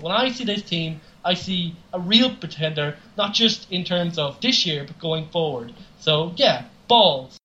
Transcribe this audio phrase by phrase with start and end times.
[0.00, 4.40] When I see this team, I see a real pretender, not just in terms of
[4.40, 5.72] this year, but going forward.
[5.98, 7.38] So, yeah, balls.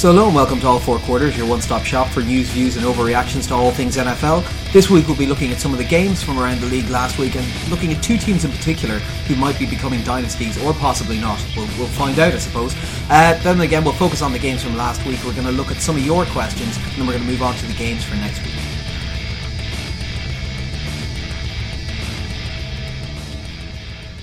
[0.00, 2.86] So hello and welcome to All Four Quarters, your one-stop shop for news, views and
[2.86, 4.72] overreactions to all things NFL.
[4.72, 7.18] This week we'll be looking at some of the games from around the league last
[7.18, 8.98] week and looking at two teams in particular
[9.28, 11.38] who might be becoming dynasties or possibly not.
[11.54, 12.74] We'll, we'll find out, I suppose.
[13.10, 15.22] Uh, then again, we'll focus on the games from last week.
[15.22, 17.42] We're going to look at some of your questions and then we're going to move
[17.42, 18.54] on to the games for next week.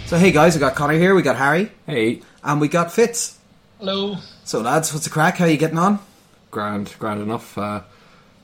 [0.08, 3.38] So hey guys, we got Connor here, we got Harry, Hey, and we got Fitz.
[3.78, 4.18] Hello.
[4.48, 5.40] So lads, what's the crack?
[5.40, 6.00] How are you getting on?
[6.52, 7.58] grand, grand enough.
[7.58, 7.82] Uh,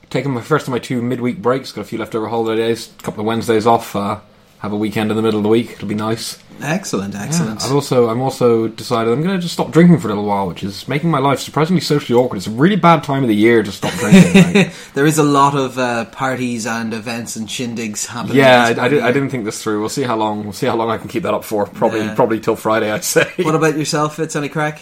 [0.09, 1.71] taking my first of my two midweek breaks.
[1.71, 2.91] Got a few leftover holiday days.
[2.99, 3.95] A couple of Wednesdays off.
[3.95, 4.20] Uh,
[4.59, 5.71] have a weekend in the middle of the week.
[5.71, 6.39] It'll be nice.
[6.62, 7.63] Excellent, excellent.
[7.63, 10.45] I've also, I'm also decided I'm going to just stop drinking for a little while,
[10.45, 12.35] which is making my life surprisingly socially awkward.
[12.35, 14.54] It's a really bad time of the year to stop drinking.
[14.54, 14.73] like.
[14.93, 18.38] there is a lot of uh, parties and events and shindigs happening.
[18.38, 19.79] yeah, I, I, did, I, didn't think this through.
[19.79, 20.43] We'll see how long.
[20.43, 21.65] We'll see how long I can keep that up for.
[21.65, 22.13] Probably, Yeah.
[22.15, 23.32] probably till Friday, I'd say.
[23.38, 24.82] What about yourself, It's Any crack?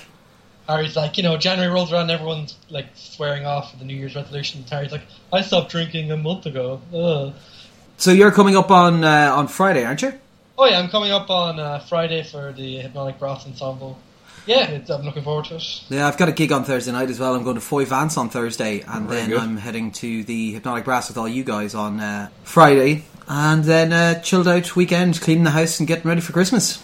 [0.68, 4.16] Harry's like, you know, January rolls around, and everyone's like swearing off the New Year's
[4.16, 4.70] resolutions.
[4.70, 5.04] Harry's like,
[5.34, 6.82] I stopped drinking a month ago.
[6.94, 7.34] Ugh.
[7.98, 10.14] So you're coming up on uh, on Friday, aren't you?
[10.58, 13.98] Oh yeah, I'm coming up on uh, Friday for the Hypnotic Brass Ensemble.
[14.46, 15.84] Yeah, it's, I'm looking forward to it.
[15.90, 17.36] Yeah, I've got a gig on Thursday night as well.
[17.36, 19.40] I'm going to Foy Vance on Thursday, and Very then good.
[19.40, 23.94] I'm heading to the Hypnotic Brass with all you guys on uh, Friday, and then
[23.94, 26.84] uh, chilled out weekend, cleaning the house and getting ready for Christmas.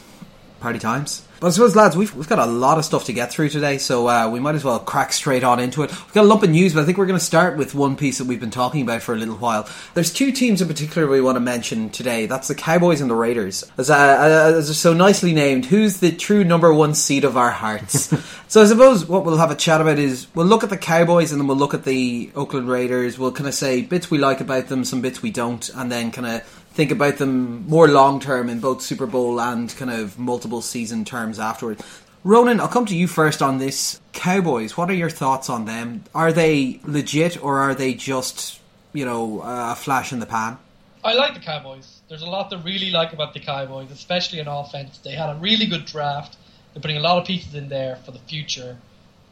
[0.60, 1.27] Party times.
[1.40, 3.78] But I suppose, lads, we've, we've got a lot of stuff to get through today,
[3.78, 5.92] so uh, we might as well crack straight on into it.
[5.92, 7.96] We've got a lump of news, but I think we're going to start with one
[7.96, 9.70] piece that we've been talking about for a little while.
[9.94, 12.26] There's two teams in particular we want to mention today.
[12.26, 13.64] That's the Cowboys and the Raiders.
[13.78, 18.14] As, uh, as so nicely named, who's the true number one seed of our hearts?
[18.48, 21.32] so I suppose what we'll have a chat about is we'll look at the Cowboys
[21.32, 23.20] and then we'll look at the Oakland Raiders.
[23.20, 26.12] We'll kind of say bits we like about them, some bits we don't, and then
[26.12, 30.20] kind of think about them more long term in both Super Bowl and kind of
[30.20, 31.84] multiple season terms afterwards.
[32.24, 34.00] Ronan, I'll come to you first on this.
[34.14, 36.04] Cowboys, what are your thoughts on them?
[36.14, 38.60] Are they legit or are they just,
[38.94, 40.60] you know, a flash in the pan?
[41.04, 42.02] I like the Cowboys.
[42.10, 45.00] There's a lot to really like about the Cowboys, especially in offense.
[45.00, 46.38] They had a really good draft.
[46.74, 48.78] They're putting a lot of pieces in there for the future.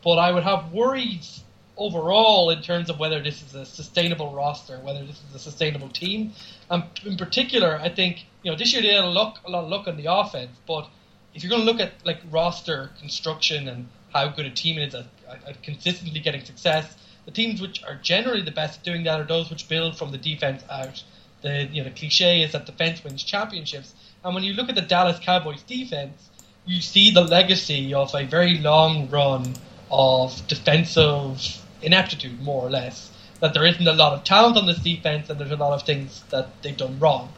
[0.04, 1.42] But I would have worries
[1.78, 5.90] overall in terms of whether this is a sustainable roster, whether this is a sustainable
[5.90, 6.34] team.
[6.70, 9.64] And in particular, I think you know this year they had a, luck, a lot
[9.64, 10.88] of luck on the offense, but
[11.34, 14.96] if you're going to look at like roster construction and how good a team is
[14.96, 19.04] at, at, at consistently getting success, the teams which are generally the best at doing
[19.04, 21.04] that are those which build from the defense out.
[21.42, 23.94] The you know the cliche is that defense wins championships,
[24.24, 26.30] and when you look at the Dallas Cowboys defense,
[26.66, 29.54] you see the legacy of a very long run
[29.92, 33.12] of defensive ineptitude, more or less.
[33.42, 35.86] That there isn't a lot of talent on this defense, and there's a lot of
[35.86, 37.34] things that they've done wrong.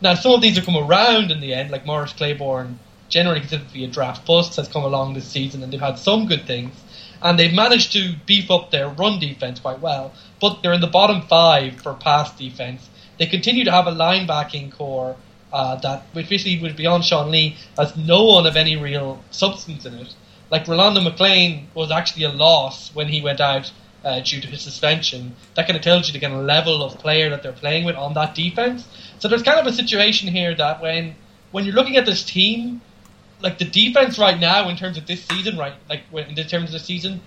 [0.00, 3.68] Now, some of these have come around in the end, like Morris Claiborne, generally considered
[3.68, 6.46] to be a draft bust, has come along this season, and they've had some good
[6.46, 6.74] things.
[7.22, 10.86] And they've managed to beef up their run defense quite well, but they're in the
[10.86, 12.90] bottom five for pass defense.
[13.18, 15.16] They continue to have a linebacking corps
[15.52, 19.86] uh, that, which basically was beyond Sean Lee, has no one of any real substance
[19.86, 20.14] in it.
[20.50, 23.72] Like Rolando McClain was actually a loss when he went out
[24.04, 25.34] uh, due to his suspension.
[25.54, 27.96] That kind of tells you the kind of level of player that they're playing with
[27.96, 28.86] on that defense.
[29.18, 31.16] So there's kind of a situation here that when
[31.50, 32.80] when you're looking at this team,
[33.40, 36.72] like the defense right now in terms of this season, right, like in terms of
[36.72, 37.20] the season,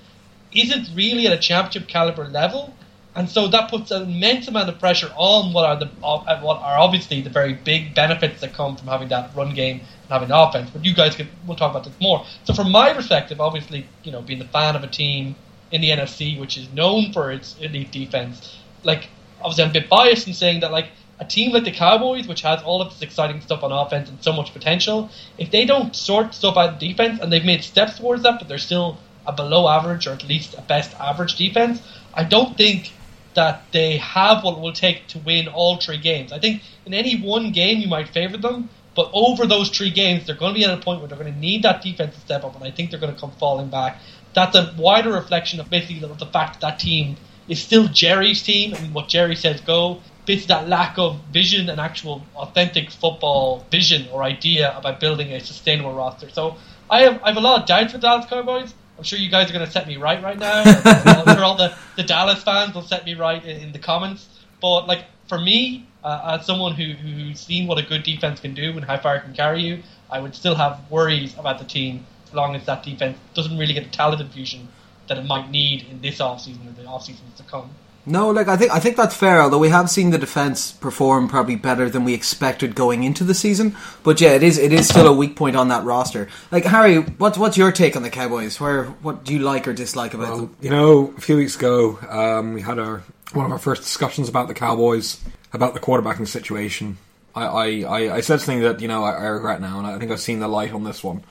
[0.51, 2.73] isn't really at a championship caliber level,
[3.15, 6.77] and so that puts an immense amount of pressure on what are the what are
[6.77, 10.69] obviously the very big benefits that come from having that run game and having offense.
[10.69, 12.23] But you guys we'll talk about this more.
[12.43, 15.35] So from my perspective, obviously, you know, being the fan of a team
[15.71, 19.09] in the NFC which is known for its elite defense, like
[19.41, 20.89] obviously I'm a bit biased in saying that like
[21.19, 24.23] a team like the Cowboys, which has all of this exciting stuff on offense and
[24.23, 28.23] so much potential, if they don't sort stuff out defense, and they've made steps towards
[28.23, 28.97] that, but they're still
[29.27, 31.81] a below average or at least a best average defense,
[32.13, 32.93] I don't think
[33.33, 36.31] that they have what it will take to win all three games.
[36.31, 40.25] I think in any one game you might favour them, but over those three games,
[40.25, 42.21] they're going to be at a point where they're going to need that defense to
[42.21, 43.99] step up, and I think they're going to come falling back.
[44.33, 47.17] That's a wider reflection of basically the, fact that that team
[47.47, 50.01] is still Jerry's team, and what Jerry says go.
[50.25, 55.39] Basically, that lack of vision and actual authentic football vision or idea about building a
[55.39, 56.29] sustainable roster.
[56.29, 56.57] So
[56.89, 58.73] I have I have a lot of doubts for Dallas Cowboys.
[58.99, 60.61] I'm sure you guys are going to set me right right now.
[60.65, 64.27] I'm sure all the, the Dallas fans will set me right in, in the comments.
[64.59, 68.53] But like for me, uh, as someone who who's seen what a good defense can
[68.53, 71.63] do and how far it can carry you, I would still have worries about the
[71.63, 74.67] team as long as that defense doesn't really get the talent infusion
[75.07, 77.69] that it might need in this offseason or the off seasons to come.
[78.05, 79.41] No, like I think I think that's fair.
[79.41, 83.35] Although we have seen the defense perform probably better than we expected going into the
[83.35, 86.27] season, but yeah, it is it is still a weak point on that roster.
[86.51, 88.59] Like Harry, what's what's your take on the Cowboys?
[88.59, 90.55] Where what do you like or dislike about Well, them?
[90.61, 93.03] you know, a few weeks ago, um, we had our
[93.33, 95.21] one of our first discussions about the Cowboys,
[95.53, 96.97] about the quarterbacking situation.
[97.35, 99.99] I, I, I, I said something that you know I, I regret now, and I
[99.99, 101.23] think I've seen the light on this one.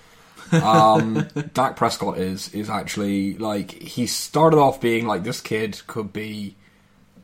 [0.52, 6.12] Um, Dak Prescott is is actually like he started off being like this kid could
[6.12, 6.56] be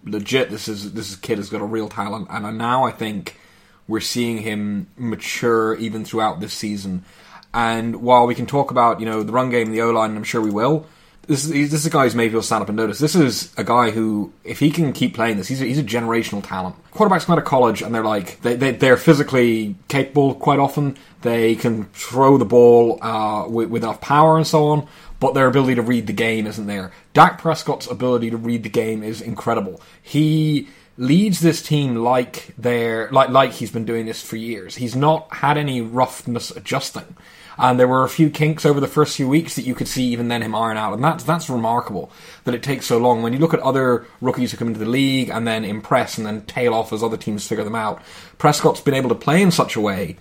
[0.05, 0.51] legit.
[0.51, 3.39] This is this kid has got a real talent, and now I think
[3.87, 7.05] we're seeing him mature even throughout this season.
[7.53, 10.25] And while we can talk about you know the run game, the O line, I'm
[10.25, 10.87] sure we will.
[11.27, 12.99] This is, this is a guy who's made people stand up and notice.
[12.99, 15.85] This is a guy who, if he can keep playing this, he's a, he's a
[15.85, 16.77] generational talent.
[16.93, 20.97] Quarterbacks come out of college and they're like they, they they're physically capable quite often.
[21.23, 24.87] They can throw the ball uh, with, with enough power and so on,
[25.21, 26.93] but their ability to read the game isn't there.
[27.15, 29.81] Dak Prescott's ability to read the game is incredible.
[30.03, 34.77] He leads this team like they're like like he's been doing this for years.
[34.77, 37.17] He's not had any roughness adjusting.
[37.57, 40.05] And there were a few kinks over the first few weeks that you could see
[40.05, 42.11] even then him iron out, and that's that's remarkable
[42.45, 43.23] that it takes so long.
[43.23, 46.27] When you look at other rookies who come into the league and then impress and
[46.27, 48.03] then tail off as other teams figure them out,
[48.39, 50.17] Prescott's been able to play in such a way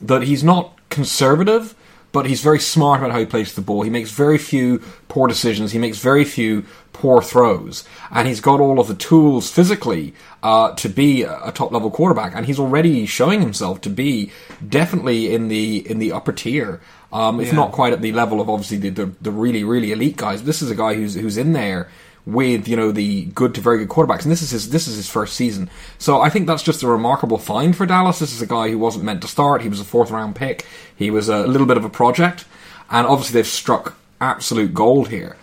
[0.00, 1.74] that he's not conservative,
[2.12, 3.82] but he's very smart about how he plays the ball.
[3.82, 4.78] He makes very few
[5.08, 5.72] poor decisions.
[5.72, 10.74] He makes very few poor throws, and he's got all of the tools physically uh,
[10.74, 12.32] to be a top level quarterback.
[12.36, 14.30] And he's already showing himself to be
[14.68, 16.80] definitely in the in the upper tier,
[17.12, 17.54] um, if Yeah.
[17.56, 20.44] not quite at the level of obviously the, the, the really really elite guys.
[20.44, 21.88] This is a guy who's who's in there
[22.24, 24.96] with you know the good to very good quarterbacks, and this is his this is
[24.96, 25.68] his first season.
[25.98, 28.18] So I think that's just a remarkable find for Dallas.
[28.18, 29.62] This is a guy who wasn't meant to start.
[29.62, 30.66] He was a fourth round pick.
[30.94, 32.44] He was a little bit of a project,
[32.90, 35.36] and obviously they've struck absolute gold here.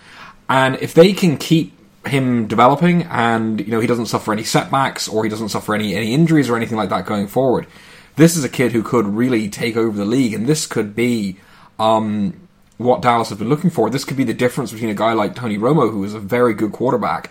[0.49, 1.73] And if they can keep
[2.07, 5.95] him developing, and you know he doesn't suffer any setbacks or he doesn't suffer any
[5.95, 7.67] any injuries or anything like that going forward,
[8.15, 11.37] this is a kid who could really take over the league, and this could be.
[11.77, 12.48] Um,
[12.79, 13.89] what Dallas have been looking for.
[13.89, 16.53] This could be the difference between a guy like Tony Romo, who is a very
[16.53, 17.29] good quarterback,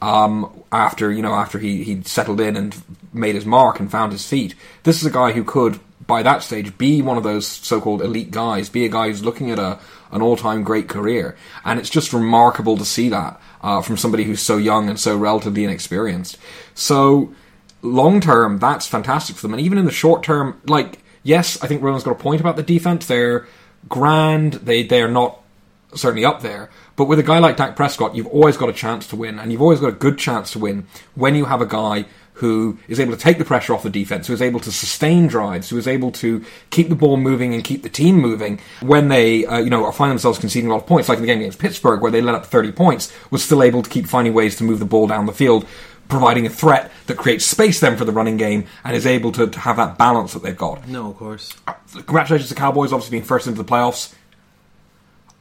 [0.00, 2.82] um, after you know after he he settled in and
[3.12, 4.54] made his mark and found his feet.
[4.84, 8.30] This is a guy who could, by that stage, be one of those so-called elite
[8.30, 9.78] guys, be a guy who's looking at a
[10.12, 14.40] an all-time great career, and it's just remarkable to see that uh, from somebody who's
[14.40, 16.38] so young and so relatively inexperienced.
[16.74, 17.34] So
[17.82, 21.66] long term, that's fantastic for them, and even in the short term, like yes, I
[21.66, 23.04] think Ronan's got a point about the defense.
[23.04, 23.46] They're
[23.88, 24.54] grand.
[24.54, 25.40] They they're not
[25.94, 26.70] certainly up there.
[26.96, 29.52] But with a guy like Dak Prescott, you've always got a chance to win, and
[29.52, 33.00] you've always got a good chance to win when you have a guy who is
[33.00, 35.78] able to take the pressure off the defense, who is able to sustain drives, who
[35.78, 39.58] is able to keep the ball moving and keep the team moving when they, uh,
[39.58, 42.02] you know, find themselves conceding a lot of points, like in the game against Pittsburgh,
[42.02, 44.80] where they let up 30 points, was still able to keep finding ways to move
[44.80, 45.66] the ball down the field,
[46.08, 49.46] providing a threat that creates space then for the running game and is able to,
[49.46, 50.86] to have that balance that they've got.
[50.88, 51.52] No, of course.
[51.92, 54.14] Congratulations to the Cowboys, obviously being first into the playoffs.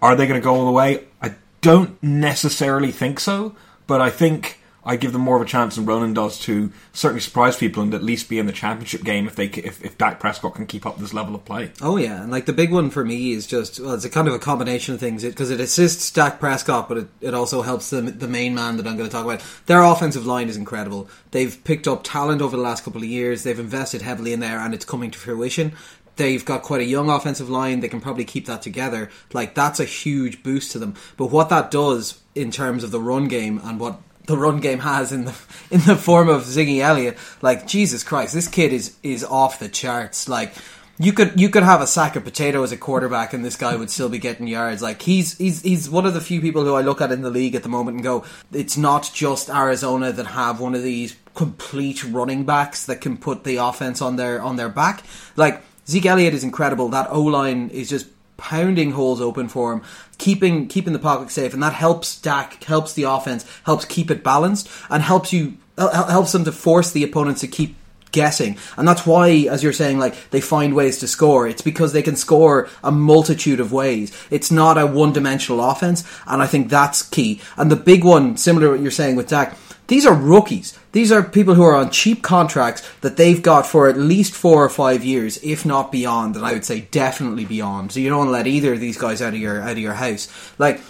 [0.02, 1.06] Are they going to go all the way?
[1.22, 3.56] I don't necessarily think so,
[3.88, 7.22] but I think I give them more of a chance than Ronan does to certainly
[7.22, 10.20] surprise people and at least be in the championship game if they if, if Dak
[10.20, 11.72] Prescott can keep up this level of play.
[11.82, 14.28] Oh yeah, and like the big one for me is just well, it's a kind
[14.28, 17.90] of a combination of things because it, assists Dak Prescott, but it, it also helps
[17.90, 19.44] the the main man that I'm going to talk about.
[19.66, 21.10] Their offensive line is incredible.
[21.32, 23.44] They've picked up talent over the last couple of years.
[23.44, 25.74] They've invested heavily in there, and it's coming to fruition.
[26.18, 27.82] They've got quite a young offensive line.
[27.82, 29.10] They can probably keep that together.
[29.34, 30.96] Like that's a huge boost to them.
[31.18, 34.80] But what that does in terms of the run game and what the run game
[34.80, 35.36] has in the
[35.72, 39.70] in the form of Ziggy Elliott, like Jesus Christ, this kid is is off the
[39.70, 40.28] charts.
[40.30, 40.54] Like
[40.98, 43.76] you could you could have a sack of potato as a quarterback and this guy
[43.76, 44.82] would still be getting yards.
[44.82, 47.30] Like he's he's he's one of the few people who I look at in the
[47.30, 51.16] league at the moment and go, it's not just Arizona that have one of these
[51.34, 55.04] complete running backs that can put the offense on their on their back.
[55.36, 56.90] Like Zeke Elliott is incredible.
[56.90, 59.82] That O line is just pounding holes open for him,
[60.18, 64.24] keeping keeping the pocket safe, and that helps Dak, helps the offense, helps keep it
[64.24, 67.76] balanced, and helps you helps them to force the opponents to keep
[68.16, 68.58] guessing.
[68.78, 71.48] And that's why, as you're saying, like they find ways to score.
[71.48, 74.12] It's because they can score a multitude of ways.
[74.32, 77.42] It's not a one dimensional offense, and I think that's key.
[77.58, 79.58] And the big one, similar to what you're saying with Dak.
[79.88, 80.78] These are rookies.
[80.94, 84.64] These are people who are on cheap contracts that they've got for at least four
[84.64, 86.36] or five years, if not beyond.
[86.36, 87.92] And I would say definitely beyond.
[87.92, 89.78] So you don't want to let either of these guys out of your out of
[89.78, 90.28] your house.
[90.58, 90.82] Like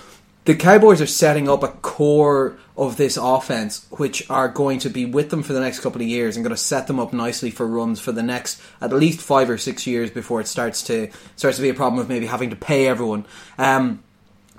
[0.45, 5.05] the Cowboys are setting up a core of this offense, which are going to be
[5.05, 7.49] with them for the next couple of years and going to set them up nicely
[7.49, 11.09] for runs for the next at least five or six years before it starts to
[11.35, 13.25] starts to be a problem of maybe having to pay everyone.
[13.57, 14.03] Um,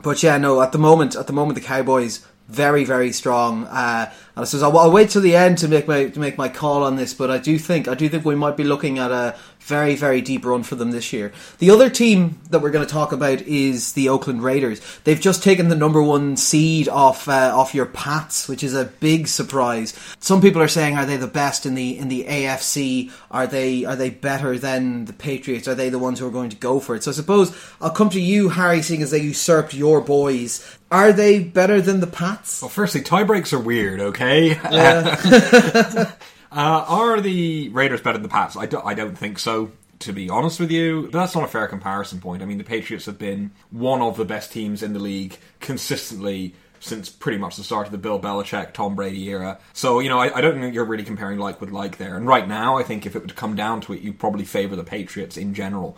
[0.02, 0.60] But yeah, no.
[0.60, 3.64] At the moment, at the moment, the Cowboys very very strong.
[3.64, 6.38] Uh, and I suppose I'll, I'll, wait till the end to make my to make
[6.38, 7.14] my call on this.
[7.14, 9.36] But I do think I do think we might be looking at a
[9.66, 11.32] very very deep run for them this year.
[11.58, 14.80] The other team that we're going to talk about is the Oakland Raiders.
[15.04, 18.84] They've just taken the number one seed off uh, off your Pats, which is a
[18.84, 19.98] big surprise.
[20.20, 23.10] Some people are saying, are they the best in the in the AFC?
[23.30, 25.66] Are they are they better than the Patriots?
[25.66, 27.02] Are they the ones who are going to go for it?
[27.02, 30.78] So I suppose I'll come to you, Harry, seeing as they usurped your boys.
[30.92, 32.62] Are they better than the Pats?
[32.62, 34.00] Well, firstly, tiebreaks are weird.
[34.00, 34.50] Okay.
[34.50, 36.12] Yeah.
[36.56, 38.56] uh, are the Raiders better than the Pats?
[38.56, 39.72] I don't, I don't think so.
[40.00, 42.42] To be honest with you, but that's not a fair comparison point.
[42.42, 46.54] I mean, the Patriots have been one of the best teams in the league consistently
[46.80, 49.58] since pretty much the start of the Bill Belichick, Tom Brady era.
[49.72, 52.16] So, you know, I, I, don't think you're really comparing like with like there.
[52.16, 54.76] And right now, I think if it would come down to it, you'd probably favour
[54.76, 55.96] the Patriots in general.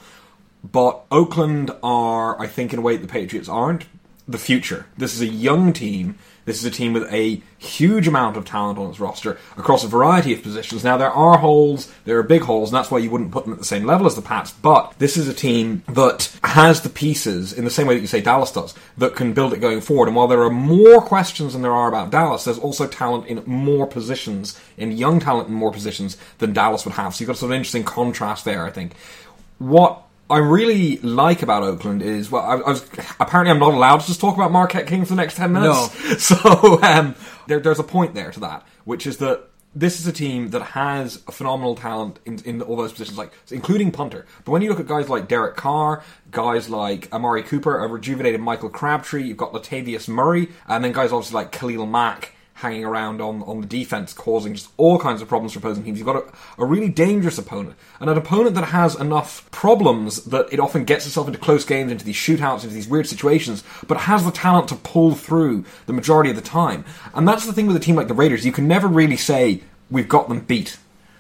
[0.64, 3.86] But Oakland are, I think, in a way the Patriots aren't,
[4.26, 4.86] the future.
[4.96, 6.18] This is a young team.
[6.48, 9.86] This is a team with a huge amount of talent on its roster across a
[9.86, 10.82] variety of positions.
[10.82, 13.52] Now, there are holes, there are big holes, and that's why you wouldn't put them
[13.52, 16.88] at the same level as the Pats, but this is a team that has the
[16.88, 19.82] pieces, in the same way that you say Dallas does, that can build it going
[19.82, 20.08] forward.
[20.08, 23.42] And while there are more questions than there are about Dallas, there's also talent in
[23.44, 27.14] more positions, in young talent in more positions than Dallas would have.
[27.14, 28.94] So you've got sort of interesting contrast there, I think.
[29.58, 32.85] What I really like about Oakland is well, I, I, was
[33.18, 36.04] apparently I'm not allowed to just talk about Marquette King for the next ten minutes.
[36.04, 36.14] No.
[36.18, 37.14] So um,
[37.47, 40.62] there, there's a point there to that, which is that this is a team that
[40.62, 44.26] has a phenomenal talent in, in all those positions, like including punter.
[44.44, 48.40] But when you look at guys like Derek Carr, guys like Amari Cooper, a rejuvenated
[48.40, 53.20] Michael Crabtree, you've got Latavius Murray, and then guys obviously like Khalil Mack hanging around
[53.20, 55.96] on, on the defense, causing just all kinds of problems for opposing teams.
[55.96, 60.52] You've got a, a, really dangerous opponent, and an opponent that has enough problems that
[60.52, 63.98] it often gets itself into close games, into these shootouts, into these weird situations, but
[63.98, 66.84] has the talent to pull through the majority of the time.
[67.14, 68.44] And that's the thing with a team like the Raiders.
[68.44, 70.78] You can never really say, we've got them beat,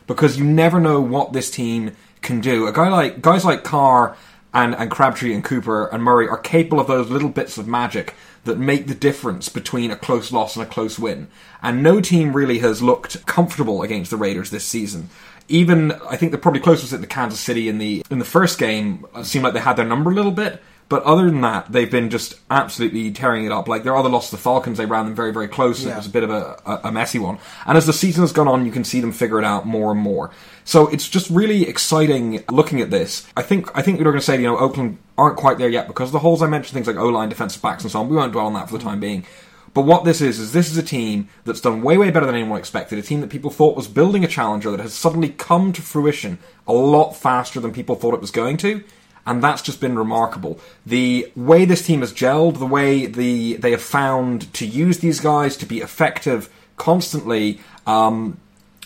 [0.08, 2.66] because you never know what this team can do.
[2.66, 4.16] A guy like, guys like Carr
[4.52, 8.14] and, and Crabtree and Cooper and Murray are capable of those little bits of magic
[8.48, 11.28] that make the difference between a close loss and a close win.
[11.62, 15.08] And no team really has looked comfortable against the Raiders this season.
[15.46, 18.58] Even I think the probably closest at the Kansas City in the in the first
[18.58, 20.60] game seemed like they had their number a little bit.
[20.88, 23.68] But other than that, they've been just absolutely tearing it up.
[23.68, 25.84] Like their other loss to the Falcons, they ran them very, very close.
[25.84, 25.92] Yeah.
[25.92, 27.38] It was a bit of a, a, a, messy one.
[27.66, 29.92] And as the season has gone on, you can see them figure it out more
[29.92, 30.30] and more.
[30.64, 33.26] So it's just really exciting looking at this.
[33.36, 35.68] I think I think we are going to say, you know, Oakland aren't quite there
[35.68, 38.08] yet because the holes I mentioned, things like O line, defensive backs, and so on.
[38.08, 39.26] We won't dwell on that for the time being.
[39.74, 42.34] But what this is, is this is a team that's done way, way better than
[42.34, 42.98] anyone expected.
[42.98, 46.38] A team that people thought was building a challenger that has suddenly come to fruition
[46.66, 48.82] a lot faster than people thought it was going to
[49.28, 50.58] and that's just been remarkable.
[50.86, 55.20] The way this team has gelled, the way the they have found to use these
[55.20, 58.40] guys to be effective constantly, um,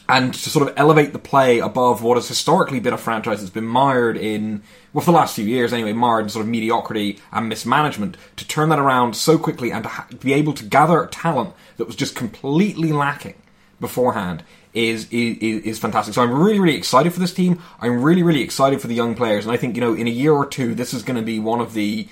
[0.09, 3.53] and to sort of elevate the play above what has historically been a franchise that's
[3.53, 7.21] been mired in, well, for the last few years anyway, mired in sort of mediocrity
[7.31, 11.07] and mismanagement, to turn that around so quickly and to ha- be able to gather
[11.07, 13.41] talent that was just completely lacking
[13.79, 14.43] beforehand
[14.75, 16.15] is, is is fantastic.
[16.15, 17.61] So I'm really really excited for this team.
[17.81, 20.11] I'm really really excited for the young players, and I think you know in a
[20.11, 22.09] year or two this is going to be one of the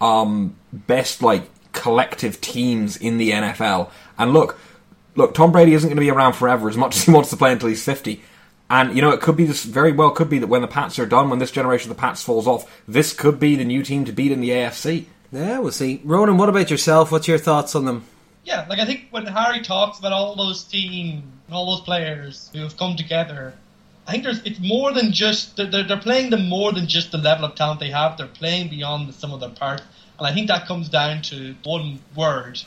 [0.00, 3.90] um, best like collective teams in the NFL.
[4.16, 4.58] And look,
[5.16, 7.36] look, Tom Brady isn't going to be around forever as much as he wants to
[7.36, 8.22] play until he's 50.
[8.70, 10.98] And you know, it could be this very well could be that when the Pats
[10.98, 13.82] are done, when this generation of the Pats falls off, this could be the new
[13.82, 15.06] team to beat in the AFC.
[15.30, 16.00] Yeah, we'll see.
[16.04, 17.10] Ronan, what about yourself?
[17.10, 18.04] What's your thoughts on them?
[18.44, 22.60] Yeah, like I think when Harry talks about all those teams, all those players who
[22.60, 23.54] have come together,
[24.06, 27.18] I think there's it's more than just they're, they're playing them more than just the
[27.18, 28.18] level of talent they have.
[28.18, 29.82] They're playing beyond the sum of their parts,
[30.18, 32.60] and I think that comes down to one word: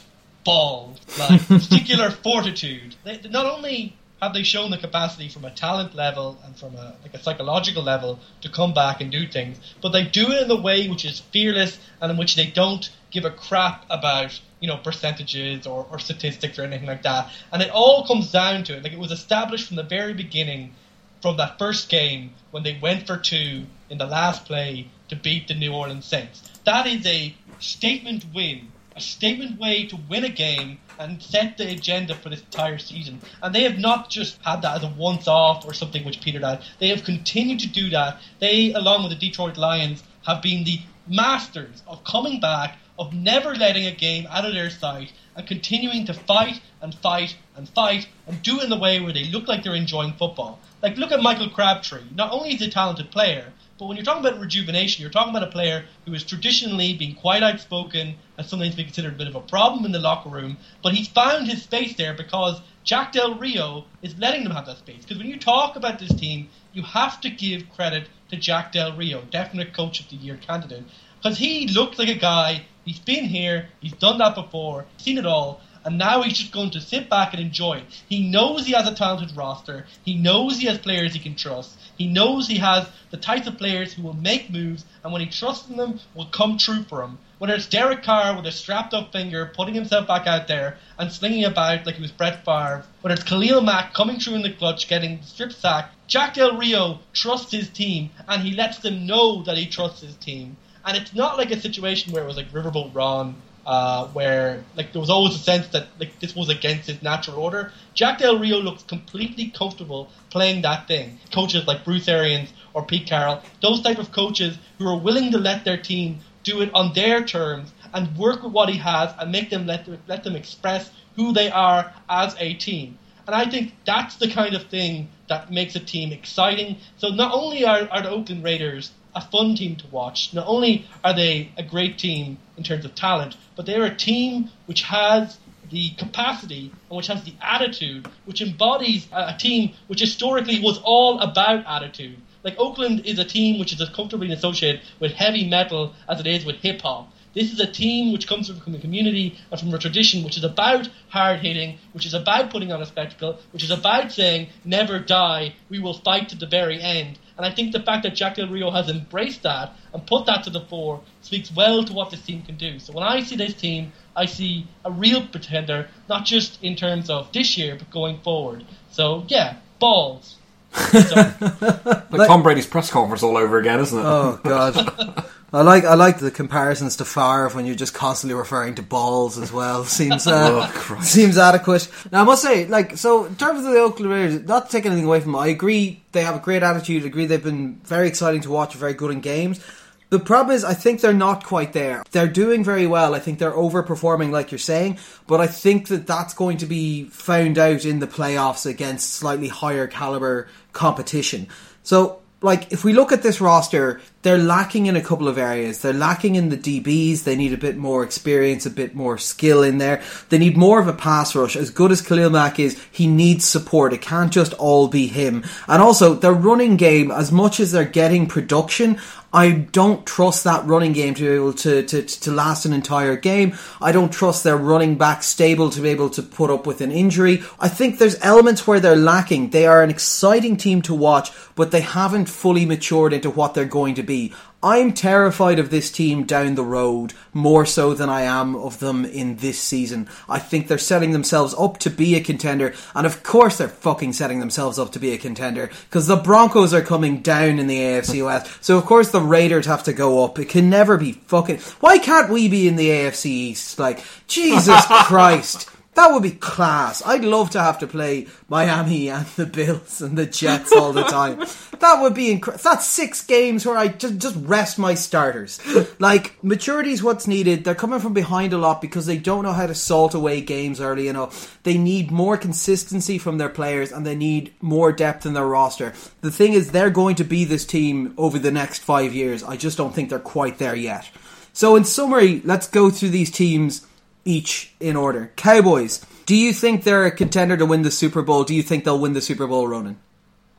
[0.44, 0.96] ball.
[1.20, 2.96] Like particular fortitude.
[3.04, 6.96] They, not only have they shown the capacity from a talent level and from a
[7.04, 10.52] like a psychological level to come back and do things, but they do it in
[10.52, 14.68] a way which is fearless and in which they don't give a crap about you
[14.68, 17.32] know percentages or, or statistics or anything like that.
[17.52, 18.84] And it all comes down to it.
[18.84, 20.74] Like it was established from the very beginning,
[21.22, 25.48] from that first game when they went for two in the last play to beat
[25.48, 26.42] the New Orleans Saints.
[26.66, 31.70] That is a statement win, a statement way to win a game and set the
[31.70, 33.22] agenda for this entire season.
[33.42, 36.44] And they have not just had that as a once off or something which petered
[36.44, 36.62] out.
[36.80, 38.20] They have continued to do that.
[38.40, 43.56] They, along with the Detroit Lions, have been the masters of coming back of never
[43.56, 48.08] letting a game out of their sight and continuing to fight and fight and fight
[48.26, 50.60] and do it in the way where they look like they're enjoying football.
[50.82, 52.04] Like, look at Michael Crabtree.
[52.16, 55.36] Not only is he a talented player, But when you're talking about rejuvenation, you're talking
[55.36, 59.28] about a player who has traditionally been quite outspoken and sometimes been considered a bit
[59.28, 60.58] of a problem in the locker room.
[60.82, 64.80] But he's found his space there because Jack Del Rio is letting them have that
[64.80, 65.04] space.
[65.04, 68.96] Because when you talk about this team, you have to give credit to Jack Del
[68.96, 70.84] Rio, definite Coach of the Year candidate.
[71.22, 75.26] Because he looked like a guy, he's been here, he's done that before, seen it
[75.26, 77.86] all, and now he's just going to sit back and enjoy it.
[78.10, 79.86] He knows he has a talented roster.
[80.04, 81.78] He knows he has players he can trust.
[81.98, 85.28] He knows he has the types of players who will make moves, and when he
[85.28, 87.20] trusts in them, will come true for him.
[87.38, 91.10] Whether it's Derek Carr with a strapped up finger, putting himself back out there and
[91.10, 94.52] slinging about like he was Brett Favre, whether it's Khalil Mack coming through in the
[94.52, 99.42] clutch, getting strip sacked, Jack Del Rio trusts his team, and he lets them know
[99.44, 100.58] that he trusts his team.
[100.88, 104.94] And it's not like a situation where it was like Riverboat Ron uh, where like
[104.94, 107.74] there was always a sense that like this was against his natural order.
[107.94, 111.20] Jack Del Rio looks completely comfortable playing that thing.
[111.34, 115.38] Coaches like Bruce Arians or Pete Carroll, those type of coaches who are willing to
[115.38, 119.30] let their team do it on their terms and work with what he has and
[119.30, 122.98] make them let let them express who they are as a team.
[123.28, 126.78] And I think that's the kind of thing that makes a team exciting.
[126.98, 130.86] So not only are, are the Oakland Raiders a fun team to watch, not only
[131.04, 135.38] are they a great team in terms of talent, but they're a team which has
[135.70, 140.80] the capacity and which has the attitude, which embodies a, a team which historically was
[140.84, 142.18] all about attitude.
[142.44, 146.28] Like Oakland is a team which is as comfortably associated with heavy metal as it
[146.28, 147.12] is with hip hop.
[147.38, 150.44] This is a team which comes from a community and from a tradition which is
[150.44, 154.98] about hard hitting, which is about putting on a spectacle, which is about saying, never
[154.98, 157.20] die, we will fight to the very end.
[157.38, 160.46] And I think the fact that Jack Del Rio has embraced that and put that
[160.46, 162.80] to the fore speaks well to what this team can do.
[162.80, 167.08] So when I see this team, I see a real pretender, not just in terms
[167.12, 168.66] of this year, but going forward.
[168.90, 170.38] So yeah, balls.
[170.74, 171.16] So,
[172.10, 174.04] Like Tom Brady's press conference all over again, isn't it?
[174.04, 175.26] Oh god.
[175.54, 179.38] I like I like the comparisons to Favre when you're just constantly referring to balls
[179.38, 179.84] as well.
[179.86, 181.90] Seems uh, Oh, seems adequate.
[182.12, 184.86] Now I must say, like, so in terms of the Oakland Raiders, not to take
[184.86, 187.04] anything away from them, I agree they have a great attitude.
[187.04, 189.64] I agree they've been very exciting to watch, very good in games.
[190.10, 192.02] The problem is, I think they're not quite there.
[192.12, 193.14] They're doing very well.
[193.14, 197.06] I think they're overperforming, like you're saying, but I think that that's going to be
[197.06, 201.48] found out in the playoffs against slightly higher caliber competition.
[201.84, 205.82] So, like, if we look at this roster, they're lacking in a couple of areas.
[205.82, 207.24] They're lacking in the DBs.
[207.24, 210.04] They need a bit more experience, a bit more skill in there.
[210.30, 211.56] They need more of a pass rush.
[211.56, 213.92] As good as Khalil Mack is, he needs support.
[213.92, 215.44] It can't just all be him.
[215.68, 219.00] And also, their running game, as much as they're getting production,
[219.38, 223.16] I don't trust that running game to be able to, to, to last an entire
[223.16, 223.56] game.
[223.80, 226.92] I don't trust their running back stable to be able to put up with an
[226.92, 227.44] injury.
[227.60, 229.52] I think there's elements where they're lacking.
[229.52, 233.66] They are an exciting team to watch, but they haven't fully matured into what they're
[233.66, 234.34] going to be.
[234.64, 239.06] I'm terrified of this team down the road more so than I am of them
[239.06, 240.10] in this season.
[240.28, 244.14] I think they're setting themselves up to be a contender, and of course they're fucking
[244.14, 247.78] setting themselves up to be a contender because the Broncos are coming down in the
[247.78, 248.64] AFC West.
[248.64, 250.40] So of course the Raiders have to go up.
[250.40, 251.60] It can never be fucking.
[251.80, 253.78] Why can't we be in the AFC East?
[253.78, 255.70] Like Jesus Christ.
[255.98, 257.02] That would be class.
[257.04, 261.04] I'd love to have to play Miami and the Bills and the Jets all the
[261.04, 261.44] time.
[261.80, 262.64] That would be incredible.
[262.64, 265.60] That's six games where I just just rest my starters.
[266.00, 267.64] Like maturity is what's needed.
[267.64, 270.82] They're coming from behind a lot because they don't know how to salt away games
[270.82, 271.62] early enough.
[271.62, 275.94] They need more consistency from their players and they need more depth in their roster.
[276.22, 279.44] The thing is, they're going to be this team over the next five years.
[279.44, 281.12] I just don't think they're quite there yet.
[281.54, 283.86] So, in summary, let's go through these teams
[284.28, 285.32] each in order.
[285.36, 288.44] Cowboys, do you think they're a contender to win the Super Bowl?
[288.44, 289.98] Do you think they'll win the Super Bowl, Ronan?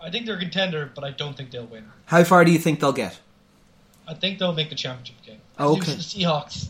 [0.00, 1.84] I think they're a contender, but I don't think they'll win.
[2.06, 3.18] How far do you think they'll get?
[4.06, 5.40] I think they'll make the championship game.
[5.58, 5.92] Oh, okay.
[5.92, 6.68] to the Seahawks.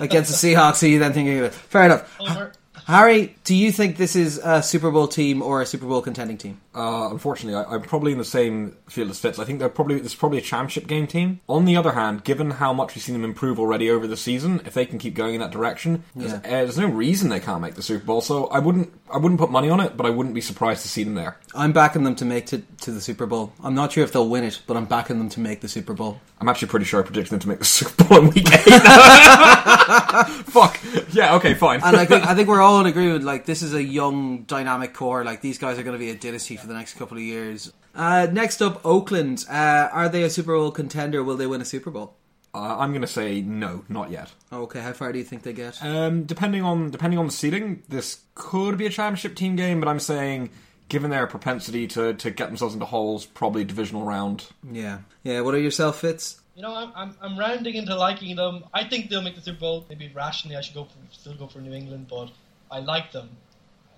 [0.00, 1.54] Against the Seahawks, are you then thinking of it?
[1.54, 2.20] Fair enough.
[2.20, 2.52] Over.
[2.86, 6.36] Harry, do you think this is a Super Bowl team or a Super Bowl contending
[6.36, 6.60] team?
[6.74, 9.38] Uh, unfortunately, I, I'm probably in the same field as Fitz.
[9.38, 11.40] I think they're probably this is probably a championship game team.
[11.48, 14.60] On the other hand, given how much we've seen them improve already over the season,
[14.66, 17.62] if they can keep going in that direction, there's, uh, there's no reason they can't
[17.62, 18.20] make the Super Bowl.
[18.20, 20.88] So I wouldn't I wouldn't put money on it, but I wouldn't be surprised to
[20.88, 21.38] see them there.
[21.54, 23.54] I'm backing them to make to, to the Super Bowl.
[23.62, 25.94] I'm not sure if they'll win it, but I'm backing them to make the Super
[25.94, 26.20] Bowl.
[26.40, 28.64] I'm actually pretty sure I predicted them to make the Super Bowl in week eight.
[30.44, 30.80] Fuck.
[31.12, 31.36] Yeah.
[31.36, 31.54] Okay.
[31.54, 31.80] Fine.
[31.82, 33.24] And I think I think we're all in agreement.
[33.24, 35.24] Like this is a young, dynamic core.
[35.24, 37.72] Like these guys are going to be a dynasty for the next couple of years.
[37.94, 39.44] Uh, next up, Oakland.
[39.48, 41.22] Uh, are they a Super Bowl contender?
[41.22, 42.16] Will they win a Super Bowl?
[42.54, 44.30] uh, I'm going to say no, not yet.
[44.52, 45.82] Okay, how far do you think they get?
[45.82, 49.88] Um, depending on depending on the seeding, this could be a championship team game, but
[49.88, 50.50] I'm saying
[50.88, 54.46] given their propensity to, to get themselves into holes, probably divisional round.
[54.70, 55.40] Yeah, yeah.
[55.40, 56.40] What are yourself, Fitz?
[56.54, 58.64] You know, I'm, I'm, I'm rounding into liking them.
[58.72, 59.86] I think they'll make the Super Bowl.
[59.88, 62.30] Maybe rationally, I should go for, still go for New England, but
[62.70, 63.28] I like them.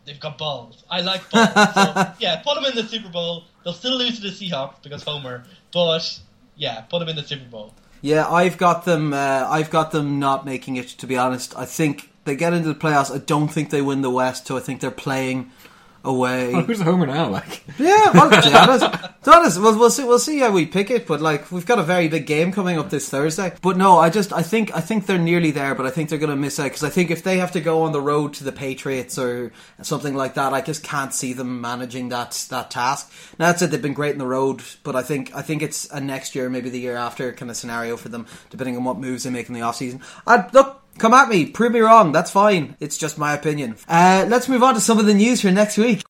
[0.06, 0.84] They've got balls.
[0.88, 1.52] I like balls.
[1.74, 3.44] so, yeah, put them in the Super Bowl.
[3.64, 6.20] They'll still lose to the Seahawks because Homer, but
[6.56, 7.74] yeah, put them in the Super Bowl.
[8.00, 9.12] Yeah, I've got them.
[9.12, 10.88] Uh, I've got them not making it.
[10.88, 13.14] To be honest, I think they get into the playoffs.
[13.14, 15.50] I don't think they win the West, so I think they're playing
[16.06, 16.52] away.
[16.54, 17.28] Oh, who's the homer now?
[17.28, 20.04] Like, yeah, well, to be honest, to be honest, we'll, we'll see.
[20.04, 21.06] We'll see how we pick it.
[21.06, 23.52] But like, we've got a very big game coming up this Thursday.
[23.60, 25.74] But no, I just, I think, I think they're nearly there.
[25.74, 27.60] But I think they're going to miss out because I think if they have to
[27.60, 31.32] go on the road to the Patriots or something like that, I just can't see
[31.32, 33.12] them managing that that task.
[33.38, 35.90] Now that's said, They've been great in the road, but I think, I think it's
[35.90, 38.98] a next year, maybe the year after, kind of scenario for them, depending on what
[38.98, 40.00] moves they make in the off season.
[40.26, 40.82] I look.
[40.98, 42.12] Come at me, prove me wrong.
[42.12, 42.76] That's fine.
[42.80, 43.76] It's just my opinion.
[43.88, 46.02] Uh, let's move on to some of the news for next week.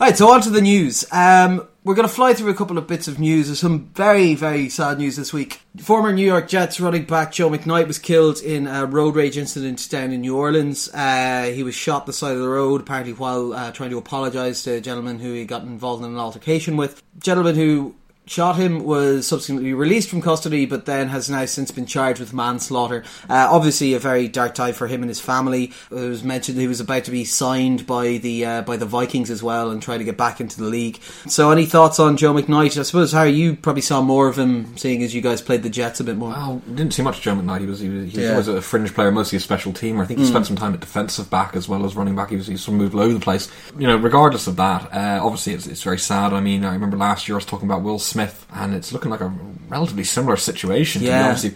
[0.00, 1.04] Alright, so on to the news.
[1.12, 3.46] Um, we're going to fly through a couple of bits of news.
[3.46, 5.60] There's some very, very sad news this week.
[5.78, 9.88] Former New York Jets running back Joe McKnight was killed in a road rage incident
[9.88, 10.88] down in New Orleans.
[10.92, 14.64] Uh, he was shot the side of the road, apparently while uh, trying to apologise
[14.64, 17.00] to a gentleman who he got involved in an altercation with.
[17.20, 17.94] Gentleman who
[18.26, 22.32] shot him was subsequently released from custody, but then has now since been charged with
[22.32, 23.04] manslaughter.
[23.28, 25.72] Uh, obviously, a very dark time for him and his family.
[25.90, 29.30] It was mentioned he was about to be signed by the uh, by the Vikings
[29.30, 31.00] as well and try to get back into the league.
[31.28, 32.78] So, any thoughts on Joe McKnight?
[32.78, 35.70] I suppose Harry, you probably saw more of him, seeing as you guys played the
[35.70, 36.30] Jets a bit more.
[36.30, 37.60] Well, didn't see much of Joe McKnight.
[37.60, 38.30] He was he was, he was Yeah.
[38.30, 40.02] always a fringe player, mostly a special teamer.
[40.02, 42.30] I think he spent some time at defensive back as well as running back.
[42.30, 43.50] He was he sort of moved all over the place.
[43.78, 46.32] You know, regardless of that, uh, obviously it's it's very sad.
[46.32, 49.10] I mean, I remember last year I was talking about Will Smith, and it's looking
[49.10, 49.32] like a
[49.68, 51.00] relatively similar situation.
[51.02, 51.26] To be Yeah.
[51.28, 51.46] honest.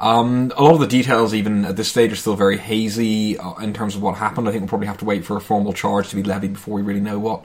[0.00, 3.54] Um, a lot of the details, even at this stage, are still very hazy uh,
[3.54, 4.46] in terms of what happened.
[4.48, 6.74] I think we'll probably have to wait for a formal charge to be levied before
[6.74, 7.40] we really know what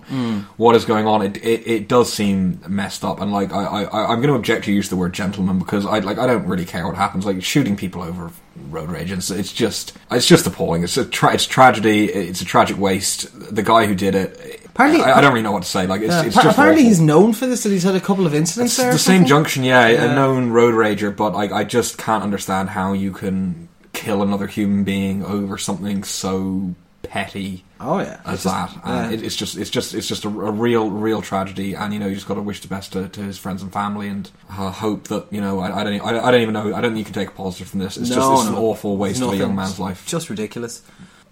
[0.58, 1.24] what is going on.
[1.24, 4.66] It, it it does seem messed up, and like I, I I'm going to object
[4.66, 7.26] to use the word gentleman because I like I don't really care what happens.
[7.26, 8.30] Like shooting people over
[8.70, 10.84] road rage, it's, it's just it's just appalling.
[10.84, 12.06] It's a tra- it's tragedy.
[12.06, 13.30] It's a tragic waste.
[13.56, 14.63] The guy who did it.
[14.74, 15.86] Apparently- I, I don't really know what to say.
[15.88, 16.90] Like it's, Uh, it's apparently, awful.
[16.90, 17.64] he's known for this.
[17.64, 18.92] That he's had a couple of incidents It's there.
[18.92, 19.28] the same something?
[19.30, 20.12] junction, yeah, Yeah.
[20.12, 24.48] a known road rager, but I, I just can't understand how you can kill another
[24.48, 28.72] human being over something so petty Oh yeah, as It's that.
[28.86, 29.10] Yeah.
[29.12, 31.74] it, it's just, it's just, it's just a, a real, real tragedy.
[31.74, 33.72] And you know, you just got to wish the best to, to his friends and
[33.74, 36.74] family, and uh, hope that you know, I, I don't, I, I don't even know,
[36.74, 37.98] I don't think you can take a positive from this.
[37.98, 40.08] It's just, No, an awful waste of a young man's life.
[40.08, 40.82] Just ridiculous.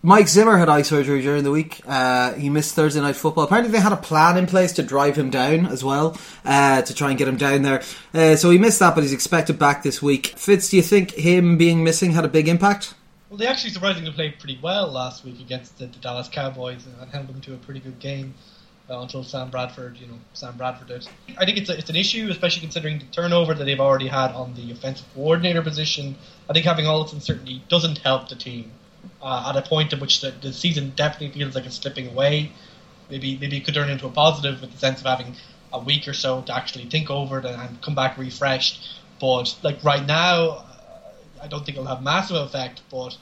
[0.04, 1.82] Mike Zimmer had eye surgery during the week.
[1.86, 3.44] Uh, he missed Thursday night football.
[3.44, 6.94] Apparently, they had a plan in place to drive him down as well, uh, to
[6.96, 7.84] try and get him down there.
[8.12, 10.34] Uh, so he missed that, but he's expected back this week.
[10.38, 12.96] Fitz, do you think him being missing had a big impact?
[13.30, 17.12] Well, they actually surprisingly played pretty well last week against the, the Dallas Cowboys and
[17.12, 18.34] held them to a pretty good game
[18.90, 21.08] uh, until Sam Bradford, you know, Sam Bradford did.
[21.38, 24.32] I think it's a, it's an issue, especially considering the turnover that they've already had
[24.32, 26.16] on the offensive coordinator position.
[26.50, 28.72] I think having all this uncertainty doesn't help the team
[29.22, 32.52] uh, at a point at which the, the season definitely feels like it's slipping away.
[33.10, 35.36] Maybe maybe it could turn into a positive with the sense of having
[35.74, 39.00] a week or so to actually think over it and, and come back refreshed.
[39.20, 40.66] But like right now,
[41.42, 43.18] I don't think it'll have massive effect, but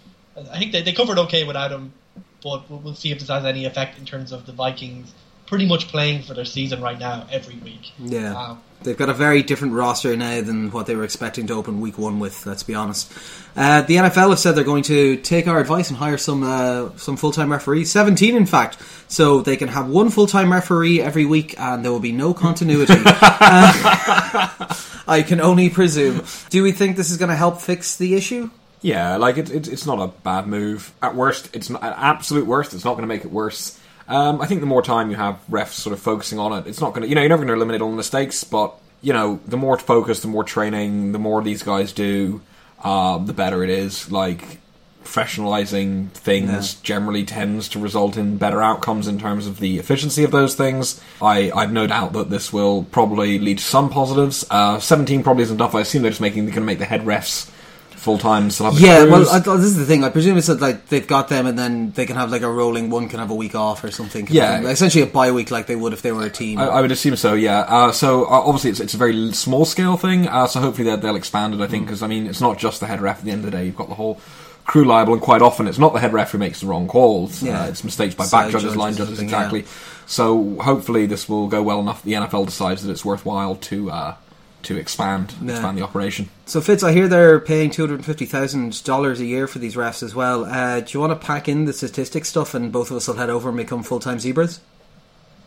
[0.52, 1.94] I think they, they covered okay without him.
[2.42, 5.14] But we'll, we'll see if this has any effect in terms of the Vikings
[5.46, 7.92] pretty much playing for their season right now every week.
[7.98, 8.36] Yeah.
[8.36, 11.82] Um, They've got a very different roster now than what they were expecting to open
[11.82, 13.12] week one with, let's be honest.
[13.56, 16.96] Uh, the NFL have said they're going to take our advice and hire some uh,
[16.96, 18.78] some full time referees, 17 in fact,
[19.10, 22.34] so they can have one full time referee every week and there will be no
[22.34, 22.96] continuity.
[23.42, 24.76] Uh,
[25.08, 26.24] I can only presume.
[26.50, 28.52] Do we think this is going to help fix the issue?
[28.82, 30.94] Yeah, like it's it's it's not a bad move.
[31.02, 32.74] At worst, it's not at absolute worst.
[32.74, 33.79] It's not going to make it worse.
[34.10, 36.82] Um, I think the more time you have refs sort of focusing on it, it's
[36.82, 37.08] not going to.
[37.08, 39.78] You know, you're never going to eliminate all the mistakes, but you know, the more
[39.78, 42.42] focus, the more training, the more these guys do,
[42.84, 44.12] uh, the better it is.
[44.12, 44.60] Like
[45.04, 50.32] professionalizing things generally tends to result in better outcomes in terms of the efficiency of
[50.32, 51.02] those things.
[51.22, 54.46] I I've no doubt that this will probably lead to some positives.
[54.50, 55.76] Uh, Seventeen probably isn't enough.
[55.76, 57.52] I assume they're just making they're going to make the head refs
[58.00, 58.50] full time.
[58.50, 60.04] So Yeah, well, I, this is the thing.
[60.04, 62.50] I presume it's that like they've got them, and then they can have like a
[62.50, 62.90] rolling.
[62.90, 64.28] One can have a week off or something.
[64.30, 64.60] Yeah.
[64.60, 64.68] thing.
[64.70, 66.60] essentially a bye week, like they would if they were a team.
[66.60, 67.60] I, I would assume so, yeah.
[67.60, 70.28] Uh, so uh, obviously it's, it's a very small scale thing.
[70.28, 71.62] Uh, so hopefully they'll, they'll expand it.
[71.62, 71.70] I Mm.
[71.72, 73.20] think because I mean it's not just the head ref.
[73.20, 74.20] At the end of the day, you've got the whole
[74.66, 77.42] crew liable, and quite often it's not the head ref who makes the wrong calls.
[77.44, 77.64] Yeah.
[77.64, 79.66] Uh, it's mistakes by Side back judges, judges line judges, exactly.
[80.06, 82.02] So hopefully this will go well enough.
[82.04, 84.16] The NFL decides that it's worthwhile to uh,
[84.64, 85.52] to expand Yeah.
[85.54, 86.30] expand the operation.
[86.46, 89.76] So Fitz, I hear they're paying two hundred fifty thousand dollars a year for these
[89.76, 90.46] refs as well.
[90.46, 93.16] Uh, do you want to pack in the statistics stuff, and both of us will
[93.16, 94.60] head over and become full time zebras?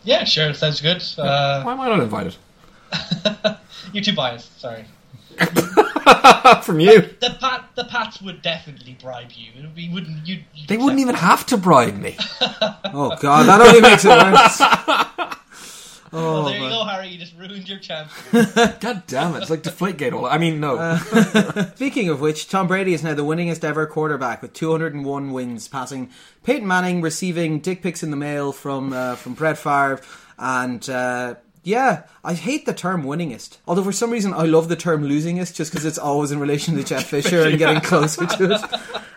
[0.03, 1.01] Yeah, sure, sounds good.
[1.17, 2.35] Uh, Why am I not invited?
[3.93, 4.59] you're too biased.
[4.59, 4.85] Sorry.
[6.63, 7.01] From you.
[7.21, 9.51] The pat, the Pats would definitely bribe you.
[9.57, 10.39] It would be, wouldn't you?
[10.53, 12.17] you'd They wouldn't even have to bribe me.
[12.41, 15.37] Oh God, that only makes it worse.
[16.21, 17.07] Well, Oh, there you go, Harry.
[17.07, 18.11] You just ruined your chance.
[18.79, 19.41] God damn it!
[19.41, 20.13] It's like Deflategate.
[20.13, 20.97] All I mean, no.
[21.75, 26.11] Speaking of which, Tom Brady is now the winningest ever quarterback with 201 wins, passing
[26.43, 30.01] Peyton Manning, receiving dick pics in the mail from uh, from Brett Favre,
[30.37, 33.57] and uh, yeah, I hate the term winningest.
[33.67, 36.75] Although for some reason I love the term losingest, just because it's always in relation
[36.75, 38.61] to Jeff Fisher and getting closer to it.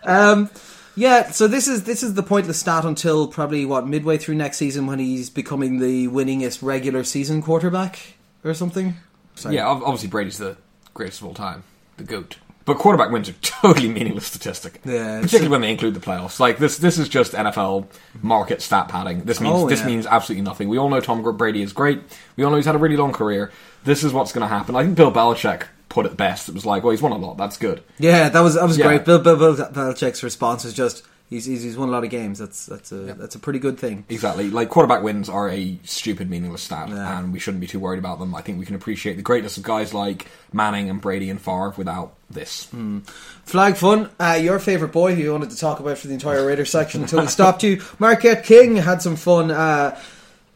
[0.07, 0.49] Um,
[0.97, 4.57] yeah, so this is this is the pointless stat until probably what midway through next
[4.57, 8.95] season when he's becoming the winningest regular season quarterback or something.
[9.35, 9.55] Sorry.
[9.55, 10.57] yeah, obviously Brady's the
[10.95, 11.63] greatest of all time,
[11.97, 12.37] the goat.
[12.65, 14.81] But quarterback wins are totally meaningless statistic.
[14.83, 16.37] Yeah, particularly when they include the playoffs.
[16.39, 17.87] Like this, this is just NFL
[18.21, 19.21] market stat padding.
[19.23, 19.85] This means Oh, this yeah.
[19.85, 20.67] means absolutely nothing.
[20.67, 22.01] We all know Tom Brady is great.
[22.35, 23.51] We all know he's had a really long career.
[23.85, 24.75] This is what's going to happen.
[24.75, 26.49] I think Bill Belichick put it best.
[26.49, 27.37] It was like, well, he's won a lot.
[27.37, 27.83] That's good.
[27.99, 28.87] Yeah, that was that was Yeah.
[28.87, 29.05] great.
[29.05, 32.39] Bill, Bill, Bill Belichick's response was just he's, he's he's won a lot of games.
[32.39, 34.05] That's that's a that's a pretty good thing.
[34.09, 34.49] Exactly.
[34.49, 37.19] Like quarterback wins are a stupid, meaningless stat, Yeah.
[37.19, 38.35] and we shouldn't be too worried about them.
[38.35, 41.73] I think we can appreciate the greatness of guys like Manning and Brady and Favre
[41.77, 42.65] without this.
[42.71, 42.99] Hmm.
[43.45, 44.09] Flag fun.
[44.19, 47.01] Uh, your favorite boy who you wanted to talk about for the entire Raiders section
[47.01, 47.81] until we stopped you.
[47.99, 49.51] Marquette King had some fun.
[49.51, 49.97] Uh,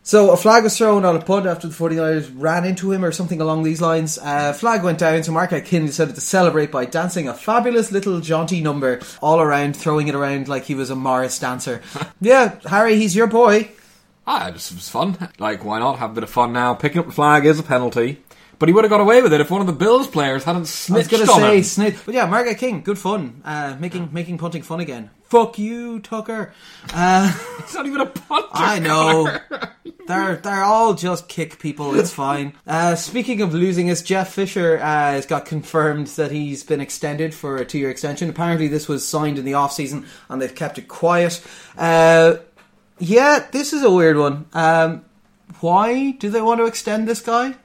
[0.03, 3.11] so a flag was thrown on a punt after the 49ers ran into him or
[3.11, 4.17] something along these lines.
[4.17, 8.19] Uh, flag went down, so Marquette King decided to celebrate by dancing a fabulous little
[8.19, 11.81] jaunty number all around, throwing it around like he was a Morris dancer.
[12.21, 13.69] yeah, Harry, he's your boy.
[14.25, 15.17] Ah, it was fun.
[15.39, 16.73] Like, why not have a bit of fun now?
[16.73, 18.23] Picking up the flag is a penalty,
[18.61, 20.59] but he would have got away with it if one of the Bills players hadn't
[20.59, 21.63] I was snitched gonna on say him.
[21.63, 25.09] snitch, but yeah, Marquette King, good fun, uh, making making punting fun again.
[25.23, 26.53] Fuck you, Tucker.
[26.93, 28.49] Uh, It's not even a punter.
[28.53, 29.35] I know.
[30.07, 31.97] They're they're all just kick people.
[31.97, 32.53] It's fine.
[32.67, 34.81] Uh, speaking of losingest, Jeff Fisher uh,
[35.13, 38.29] has got confirmed that he's been extended for a two year extension.
[38.29, 41.41] Apparently, this was signed in the off season, and they've kept it quiet.
[41.77, 42.35] Uh,
[42.99, 44.45] yeah, this is a weird one.
[44.53, 45.05] Um,
[45.61, 47.55] why do they want to extend this guy?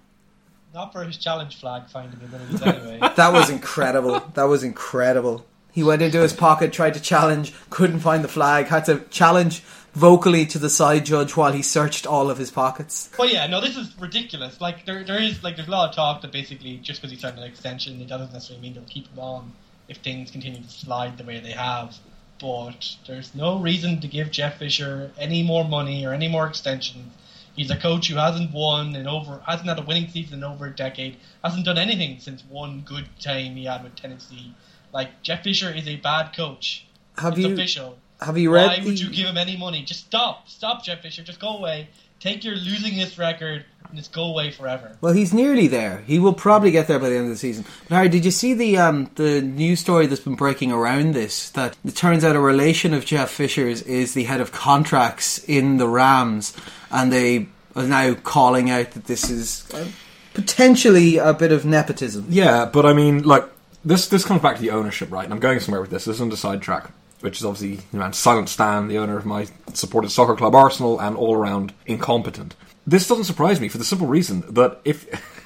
[0.77, 2.21] Not for his challenge flag finding
[2.63, 2.99] anyway.
[3.17, 4.21] That was incredible.
[4.35, 5.47] that was incredible.
[5.73, 9.61] He went into his pocket, tried to challenge, couldn't find the flag, had to challenge
[9.95, 13.09] vocally to the side judge while he searched all of his pockets.
[13.17, 14.61] But yeah, no, this is ridiculous.
[14.61, 17.17] Like there, there is like there's a lot of talk that basically just because he
[17.17, 19.53] signed an extension, it doesn't necessarily mean they'll keep him on
[19.89, 21.97] if things continue to slide the way they have.
[22.39, 27.15] But there's no reason to give Jeff Fisher any more money or any more extensions.
[27.57, 30.67] He's a coach who hasn't won in over, hasn't had a winning season in over
[30.67, 34.55] a decade, hasn't done anything since one good time he had with Tennessee.
[34.93, 36.87] Like Jeff Fisher is a bad coach.
[37.19, 37.99] Have it's you official.
[38.21, 38.87] have you read Why the?
[38.87, 39.83] would you give him any money?
[39.83, 40.49] Just stop.
[40.49, 41.23] Stop, Jeff Fisher.
[41.23, 41.89] Just go away.
[42.21, 44.97] Take your losing this record and just go away forever.
[45.03, 46.03] Well, he's nearly there.
[46.07, 47.65] He will probably get there by the end of the season.
[47.89, 51.51] But Harry, did you see the um, the news story that's been breaking around this?
[51.51, 55.77] That it turns out a relation of Jeff Fisher's is the head of contracts in
[55.77, 56.57] the Rams,
[56.91, 59.87] and they are now calling out that this is uh,
[60.35, 62.27] potentially a bit of nepotism.
[62.29, 63.45] Yeah, but I mean, like
[63.85, 64.09] this.
[64.09, 65.25] This comes back to the ownership, right?
[65.25, 66.05] And I'm going somewhere with this.
[66.05, 69.27] This is on the sidetrack, which is obviously you know, Silent Stan, the owner of
[69.27, 72.55] my supported soccer club Arsenal, and all around incompetent.
[72.87, 75.07] This doesn't surprise me for the simple reason that if.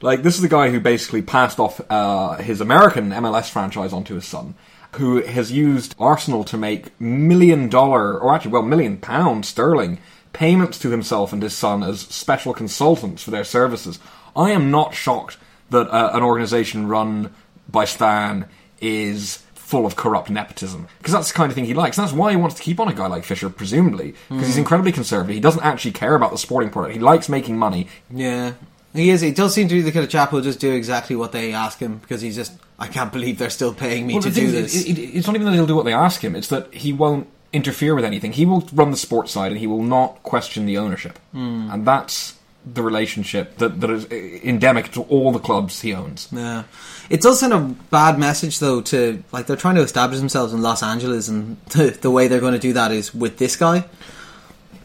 [0.00, 4.16] Like this is the guy who basically passed off uh, his American MLS franchise onto
[4.16, 4.54] his son,
[4.96, 9.98] who has used Arsenal to make million dollar, or actually, well, million pound sterling
[10.34, 13.98] payments to himself and his son as special consultants for their services.
[14.36, 15.38] I am not shocked
[15.70, 17.32] that uh, an organization run
[17.68, 18.46] by Stan
[18.80, 21.96] is full of corrupt nepotism because that's the kind of thing he likes.
[21.96, 24.58] And that's why he wants to keep on a guy like Fisher, presumably, because he's
[24.58, 25.34] incredibly conservative.
[25.34, 26.94] He doesn't actually care about the sporting product.
[26.94, 27.88] He likes making money.
[28.10, 28.52] Yeah.
[28.92, 29.22] He is.
[29.22, 31.52] He does seem to be the kind of chap who'll just do exactly what they
[31.52, 32.52] ask him because he's just.
[32.78, 34.74] I can't believe they're still paying me Well, to do this.
[34.84, 36.92] it- it- it's not even that he'll do what they ask him; it's that he
[36.92, 38.32] won't interfere with anything.
[38.32, 41.18] He will run the sports side, and he will not question the ownership.
[41.32, 41.68] Hmm.
[41.70, 42.34] And that's
[42.66, 44.06] the relationship that, that is
[44.42, 46.28] endemic to all the clubs he owns.
[46.32, 46.64] Yeah,
[47.10, 48.80] it does send a bad message though.
[48.82, 52.40] To like they're trying to establish themselves in Los Angeles, and the, the way they're
[52.40, 53.84] going to do that is with this guy.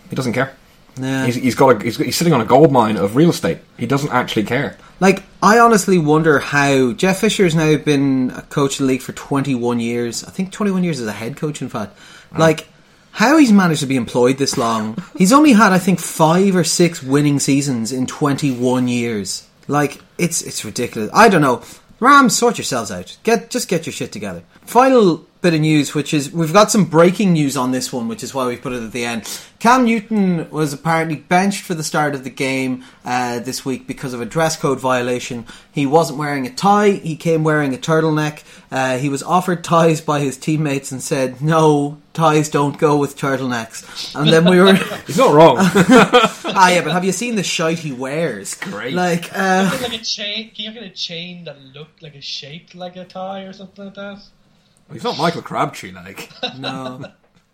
[0.10, 0.56] He doesn't care.
[1.00, 3.60] Yeah, He's, he's got a, he's, he's sitting on a gold mine of real estate.
[3.78, 4.76] He doesn't actually care.
[5.00, 9.14] like I honestly wonder how Jeff Fisher's now been a coach in the league for
[9.14, 10.26] twenty one years.
[10.26, 11.62] I think twenty one years as a head coach.
[11.62, 11.98] In fact,
[12.38, 12.68] like
[13.12, 14.98] how he's managed to be employed this long.
[15.18, 19.48] he's only had I think five or six winning seasons in twenty one years.
[19.68, 21.12] Like it's it's ridiculous.
[21.14, 21.64] I don't know.
[22.00, 23.18] Rams, sort yourselves out.
[23.24, 24.44] Get just get your shit together.
[24.62, 28.24] Final bit of news, which is we've got some breaking news on this one, which
[28.24, 29.42] is why we put it at the end.
[29.60, 34.14] Cam Newton was apparently benched for the start of the game uh, this week because
[34.14, 35.46] of a dress code violation.
[35.72, 36.92] He wasn't wearing a tie.
[36.92, 38.44] He came wearing a turtleneck.
[38.72, 43.18] Uh, he was offered ties by his teammates and said, "No, ties don't go with
[43.18, 44.74] turtlenecks." And then we were,
[45.08, 45.56] He's not wrong.
[45.60, 48.56] ah, yeah, but have you seen the shite he wears?
[48.56, 48.94] Great.
[48.94, 50.52] Like, uh, like a chain.
[50.52, 53.86] Can you get a chain that looked like a shaped like a tie or something
[53.86, 54.22] like that?
[54.92, 56.30] He's not Michael Crabtree, like.
[56.60, 57.04] no,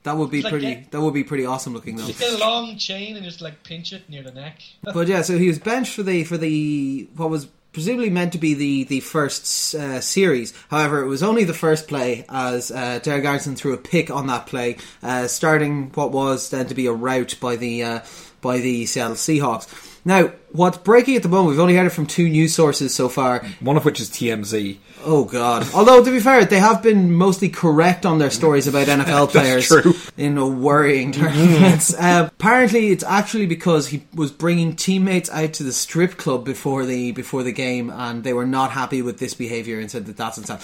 [0.04, 0.76] that would be like pretty.
[0.76, 2.06] get- That would be pretty awesome looking though.
[2.08, 4.62] Just get a long chain and just like pinch it near the neck.
[4.84, 8.38] But yeah, so he was benched for the for the what was presumably meant to
[8.38, 10.54] be the the first uh, series.
[10.70, 14.28] However, it was only the first play as uh, Derek Anderson threw a pick on
[14.28, 18.00] that play, uh, starting what was then to be a rout by the uh,
[18.42, 19.94] by the Seattle Seahawks.
[20.08, 21.50] Now, what's breaking at the moment?
[21.50, 23.44] We've only heard it from two news sources so far.
[23.60, 24.78] One of which is TMZ.
[25.04, 25.68] Oh God!
[25.74, 29.68] Although to be fair, they have been mostly correct on their stories about NFL players
[29.68, 29.94] true.
[30.16, 31.94] in a worrying terms.
[31.96, 36.86] uh, apparently, it's actually because he was bringing teammates out to the strip club before
[36.86, 40.18] the before the game, and they were not happy with this behaviour and said that
[40.18, 40.60] that's insane.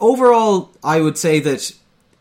[0.00, 1.72] Overall, I would say that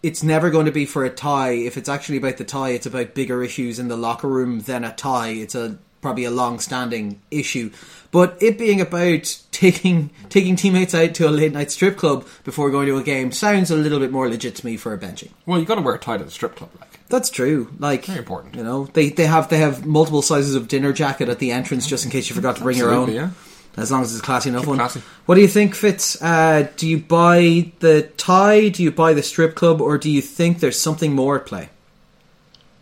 [0.01, 1.51] it's never going to be for a tie.
[1.51, 4.83] If it's actually about the tie, it's about bigger issues in the locker room than
[4.83, 5.29] a tie.
[5.29, 7.71] It's a probably a long-standing issue.
[8.11, 12.71] But it being about taking taking teammates out to a late night strip club before
[12.71, 15.31] going to a game sounds a little bit more legit to me for a benching.
[15.45, 16.99] Well, you got to wear a tie to the strip club, like.
[17.09, 17.73] That's true.
[17.79, 18.55] Like Very important.
[18.55, 21.87] You know, they they have they have multiple sizes of dinner jacket at the entrance
[21.87, 23.11] just in case you forgot to bring your own.
[23.11, 23.31] Yeah.
[23.77, 24.77] As long as it's a classy enough one.
[24.77, 25.01] classy.
[25.25, 26.21] What do you think, Fitz?
[26.21, 28.69] Uh, do you buy the tie?
[28.69, 31.69] Do you buy the strip club, or do you think there's something more at play?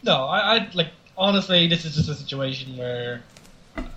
[0.03, 3.23] No, I, I like honestly, this is just a situation where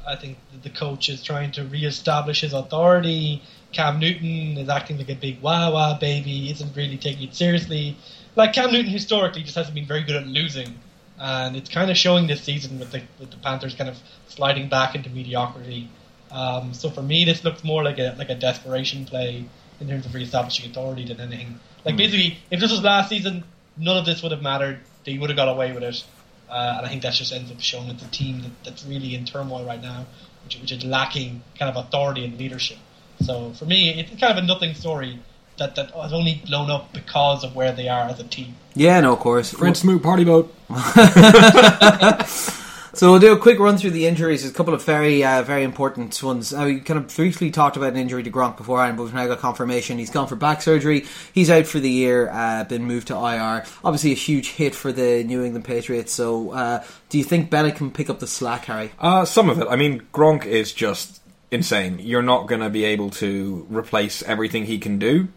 [0.07, 3.43] I think the coach is trying to re-establish his authority.
[3.73, 7.97] Cam Newton is acting like a big wah wah baby, isn't really taking it seriously.
[8.37, 10.79] Like Cam Newton historically just hasn't been very good at losing,
[11.19, 14.69] and it's kind of showing this season with the with the Panthers kind of sliding
[14.69, 15.89] back into mediocrity.
[16.31, 19.45] Um, so for me, this looks more like a like a desperation play
[19.81, 21.59] in terms of re-establishing authority than anything.
[21.85, 23.45] Like basically, if this was last season,
[23.77, 24.81] none of this would have mattered.
[25.05, 26.05] They would have got away with it.
[26.51, 29.15] Uh, and I think that just ends up showing that the team that, that's really
[29.15, 30.07] in turmoil right now,
[30.45, 32.79] which, which is lacking kind of authority and leadership.
[33.21, 35.21] So for me, it's kind of a nothing story
[35.59, 38.57] that, that has only blown up because of where they are as a team.
[38.75, 39.53] Yeah, no, of course.
[39.53, 40.53] French Smoot party boat.
[43.01, 44.43] So we'll do a quick run through the injuries.
[44.43, 46.53] There's a couple of very, uh, very important ones.
[46.53, 49.27] Uh, we kind of briefly talked about an injury to Gronk beforehand, but we've now
[49.27, 49.97] got confirmation.
[49.97, 51.07] He's gone for back surgery.
[51.33, 52.29] He's out for the year.
[52.29, 53.65] Uh, been moved to IR.
[53.83, 56.13] Obviously, a huge hit for the New England Patriots.
[56.13, 58.91] So, uh, do you think Bennett can pick up the slack, Harry?
[58.99, 59.67] Uh, some of it.
[59.71, 62.01] I mean, Gronk is just insane.
[62.01, 65.29] You're not going to be able to replace everything he can do.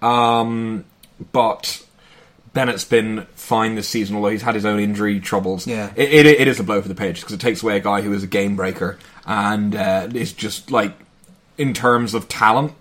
[0.00, 0.86] Um,
[1.30, 1.84] but
[2.52, 5.66] Bennett's been fine this season, although he's had his own injury troubles.
[5.66, 5.92] Yeah.
[5.96, 8.02] It, it, it is a blow for the page because it takes away a guy
[8.02, 10.92] who is a game breaker and uh, is just like,
[11.56, 12.72] in terms of talent,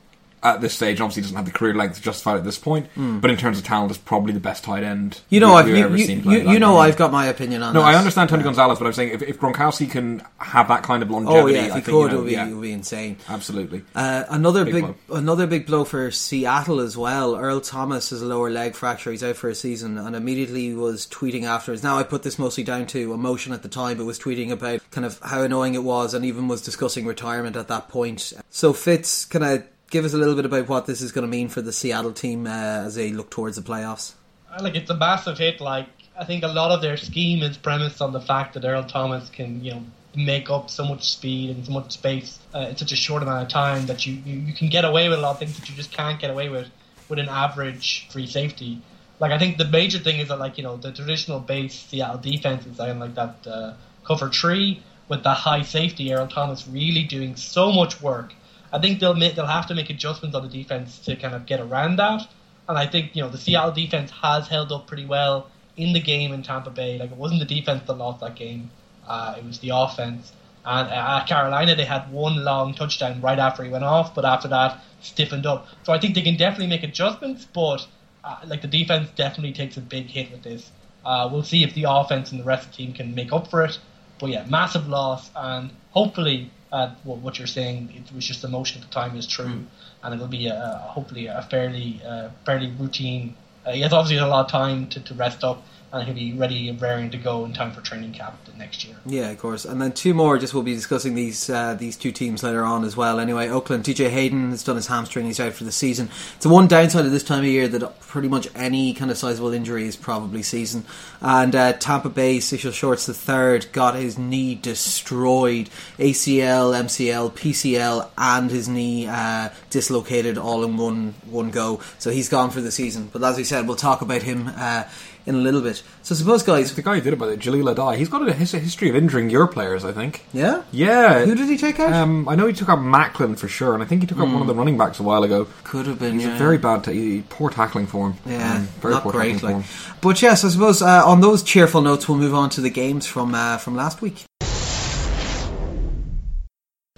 [0.44, 2.88] at this stage, obviously doesn't have the career length to justify it at this point,
[2.96, 5.22] but in terms of talent, is probably the best tight end.
[5.30, 6.78] You know, I've you, ever you, seen play you, you know.
[6.78, 7.88] I've got my opinion on No, that.
[7.94, 11.12] I understand Tony Gonzalez, but I'm saying if, if Gronkowski can have that kind of
[11.12, 12.54] longevity, Oh yeah, if I he think, could, you know, it would be, yeah, it
[12.54, 13.18] would be insane.
[13.30, 13.84] absolutely.
[13.94, 17.36] Uh, another Big big, another big blow for Seattle as well.
[17.36, 19.12] Earl Thomas has a lower leg fracture.
[19.12, 21.84] He's out for a season, and immediately was tweeting afterwards.
[21.84, 24.82] Now I put this mostly down to emotion at the time, but was tweeting about
[24.92, 28.34] kind of how annoying it was, and even was discussing retirement at that point.
[28.50, 31.30] So Fitz, can I give us a little bit about what this is going to
[31.30, 34.14] mean for the Seattle team uh, as they look towards the playoffs?
[34.60, 35.62] Like it's a massive hit.
[35.62, 38.84] Like I think a lot of their scheme is premised on the fact that Earl
[38.84, 39.84] Thomas can, you know,
[40.16, 43.44] make up so much speed and so much space uh, in such a short amount
[43.44, 45.70] of time that you, you you can get away with a lot of things that
[45.70, 46.68] you just can't get away with
[47.08, 48.82] with an average free safety.
[49.20, 52.18] Like I think the major thing is that like you know the traditional base Seattle
[52.18, 53.74] defense is saying like that uh,
[54.04, 58.34] cover three with the high safety Earl Thomas really doing so much work.
[58.72, 61.46] I think they'll make, they'll have to make adjustments on the defense to kind of
[61.46, 62.28] get around that.
[62.70, 66.00] And I think you know the Seattle defense has held up pretty well in the
[66.00, 66.98] game in Tampa Bay.
[66.98, 68.72] Like it wasn't the defense that lost that game;
[69.08, 70.32] uh, it was the offense.
[70.64, 74.26] And uh, at Carolina, they had one long touchdown right after he went off, but
[74.26, 75.68] after that, stiffened up.
[75.84, 77.86] So I think they can definitely make adjustments, but
[78.24, 80.72] uh, like the defense definitely takes a big hit with this.
[81.04, 83.50] Uh, we'll see if the offense and the rest of the team can make up
[83.50, 83.80] for it.
[84.20, 88.82] But yeah, massive loss, and hopefully, uh, what, what you're saying, it was just emotion
[88.82, 89.64] at the time is true,
[90.04, 93.36] and it'll be a, hopefully a fairly uh, fairly routine.
[93.66, 95.64] Uh, he has obviously had a lot of time to, to rest up,
[95.94, 98.96] and he'll be ready and raring to go in time for training camp next year.
[99.06, 99.66] Yeah, of course.
[99.66, 100.38] And then two more.
[100.38, 103.20] Just we'll be discussing these uh, these two teams later on as well.
[103.20, 105.26] Anyway, Oakland, DJ Hayden has done his hamstring.
[105.26, 106.10] He's out for the season.
[106.36, 109.18] It's the one downside of this time of year that pretty much any kind of
[109.18, 110.86] sizable injury is probably season.
[111.20, 118.10] And uh, Tampa Bay, Cecil Shorts the third got his knee destroyed, ACL, MCL, PCL,
[118.18, 121.82] and his knee uh, dislocated all in one one go.
[121.98, 123.10] So he's gone for the season.
[123.12, 124.84] But as we said, we'll talk about him uh,
[125.26, 125.82] in a little bit.
[126.04, 128.34] So suppose, guys, The guy who did it by the Jahleel Addae, he's got a,
[128.34, 130.26] history of injuring your players, I think.
[130.34, 131.26] yeah, Yeah.
[131.26, 131.94] who did he take out?
[131.94, 134.28] Um, I know he took out Maclin for sure, and I think he took out
[134.30, 135.48] one of the running backs a while ago.
[135.64, 136.14] Could have been.
[136.16, 136.36] He's yeah.
[136.36, 138.18] a very bad, he- poor tackling form.
[138.26, 139.34] Yeah, Um, very not poor great.
[139.34, 139.98] tackling Like, for him.
[140.02, 143.06] but yes, I suppose uh, on those cheerful notes, we'll move on to the games
[143.06, 144.24] from uh, from last week.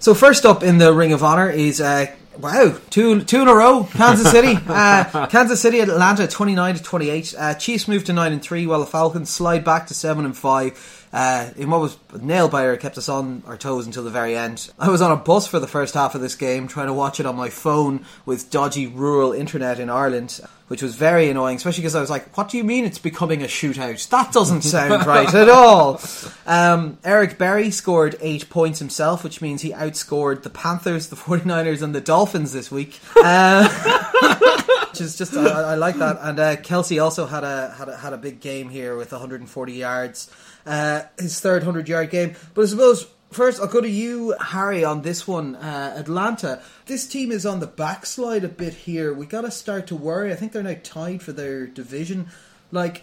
[0.00, 2.06] So first up in the Ring of Honor is uh,
[2.38, 3.84] wow two two in a row.
[3.92, 7.34] Kansas City, uh, Kansas City, Atlanta, twenty nine to twenty eight.
[7.36, 10.36] Uh, Chiefs move to nine and three, while the Falcons slide back to seven and
[10.36, 11.00] five.
[11.12, 14.36] Uh, in what was a nail biter, kept us on our toes until the very
[14.36, 14.68] end.
[14.80, 17.20] I was on a bus for the first half of this game, trying to watch
[17.20, 20.40] it on my phone with dodgy rural internet in Ireland,
[20.74, 23.44] which was very annoying, especially because I was like, "What do you mean it's becoming
[23.44, 24.08] a shootout?
[24.08, 26.00] That doesn't sound right at all."
[26.48, 31.80] Um, Eric Berry scored eight points himself, which means he outscored the Panthers, the 49ers,
[31.80, 32.98] and the Dolphins this week.
[33.14, 33.68] Uh,
[34.90, 36.18] which is just I, I like that.
[36.20, 39.72] And uh, Kelce also had a had a had a big game here with 140
[39.74, 40.28] yards,
[40.66, 42.34] uh, his third 100 yard game.
[42.52, 45.56] But I suppose first I'll go to you, Harry, on this one.
[45.56, 49.12] Uh, Atlanta, this team is on the backslide a bit here.
[49.12, 50.32] We got to start to worry.
[50.32, 52.28] I think they're now tied for their division.
[52.72, 53.02] Like,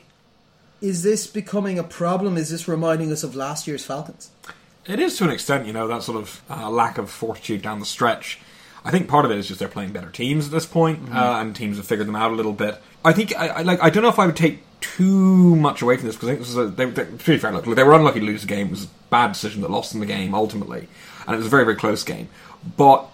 [0.81, 2.37] is this becoming a problem?
[2.37, 4.31] Is this reminding us of last year's Falcons?
[4.87, 7.79] It is to an extent, you know, that sort of uh, lack of fortitude down
[7.79, 8.39] the stretch.
[8.83, 11.15] I think part of it is just they're playing better teams at this point, Mm-hmm.
[11.15, 12.81] uh, and teams have figured them out a little bit.
[13.05, 13.79] I think I, I like.
[13.81, 16.39] I don't know if I would take too much away from this because I think
[16.39, 16.67] this is a.
[16.67, 18.67] They, they, to be fair, look, they were unlucky to lose the game.
[18.67, 20.87] It was a bad decision that lost them the game ultimately,
[21.25, 22.27] and it was a very very close game.
[22.77, 23.07] But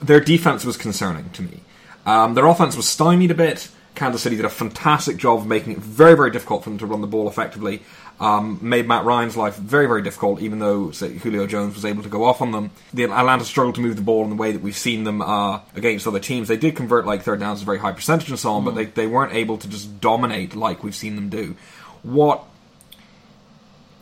[0.00, 1.60] their defense was concerning to me.
[2.04, 3.68] Um, their offense was stymied a bit.
[3.94, 6.86] Kansas City did a fantastic job of making it very, very difficult for them to
[6.86, 7.82] run the ball effectively.
[8.18, 12.02] Um, made Matt Ryan's life very, very difficult, even though say, Julio Jones was able
[12.02, 12.70] to go off on them.
[12.94, 15.60] The Atlanta struggled to move the ball in the way that we've seen them uh,
[15.74, 16.48] against other teams.
[16.48, 18.86] They did convert like third downs a very high percentage and so on, but they,
[18.86, 21.56] they weren't able to just dominate like we've seen them do.
[22.02, 22.42] What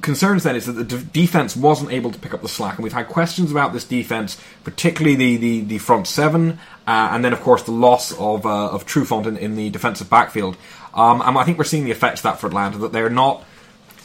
[0.04, 2.84] concerns then is that the de- defense wasn't able to pick up the slack, and
[2.84, 7.32] we've had questions about this defense, particularly the the, the front seven, uh, and then
[7.32, 10.56] of course the loss of uh, of Trufant in, in the defensive backfield.
[10.92, 13.44] Um, and I think we're seeing the effects of that for Atlanta that they're not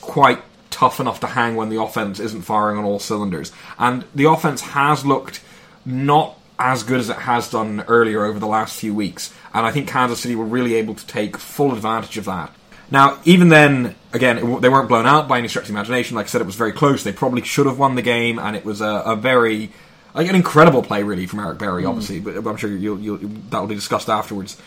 [0.09, 0.41] quite
[0.71, 4.61] tough enough to hang when the offense isn't firing on all cylinders, and the offense
[4.61, 5.41] has looked
[5.85, 9.33] not as good as it has done earlier over the last few weeks.
[9.53, 12.53] And I think Kansas City were really able to take full advantage of that.
[12.91, 16.15] Now, even then, again, w- they weren't blown out by any stretch of imagination.
[16.15, 17.03] Like I said, it was very close.
[17.03, 19.71] They probably should have won the game, and it was a, a very,
[20.13, 21.85] like an incredible play, really, from Eric Berry.
[21.85, 22.41] Obviously, hmm.
[22.41, 24.57] but I'm sure you'll, you'll, that will be discussed afterwards.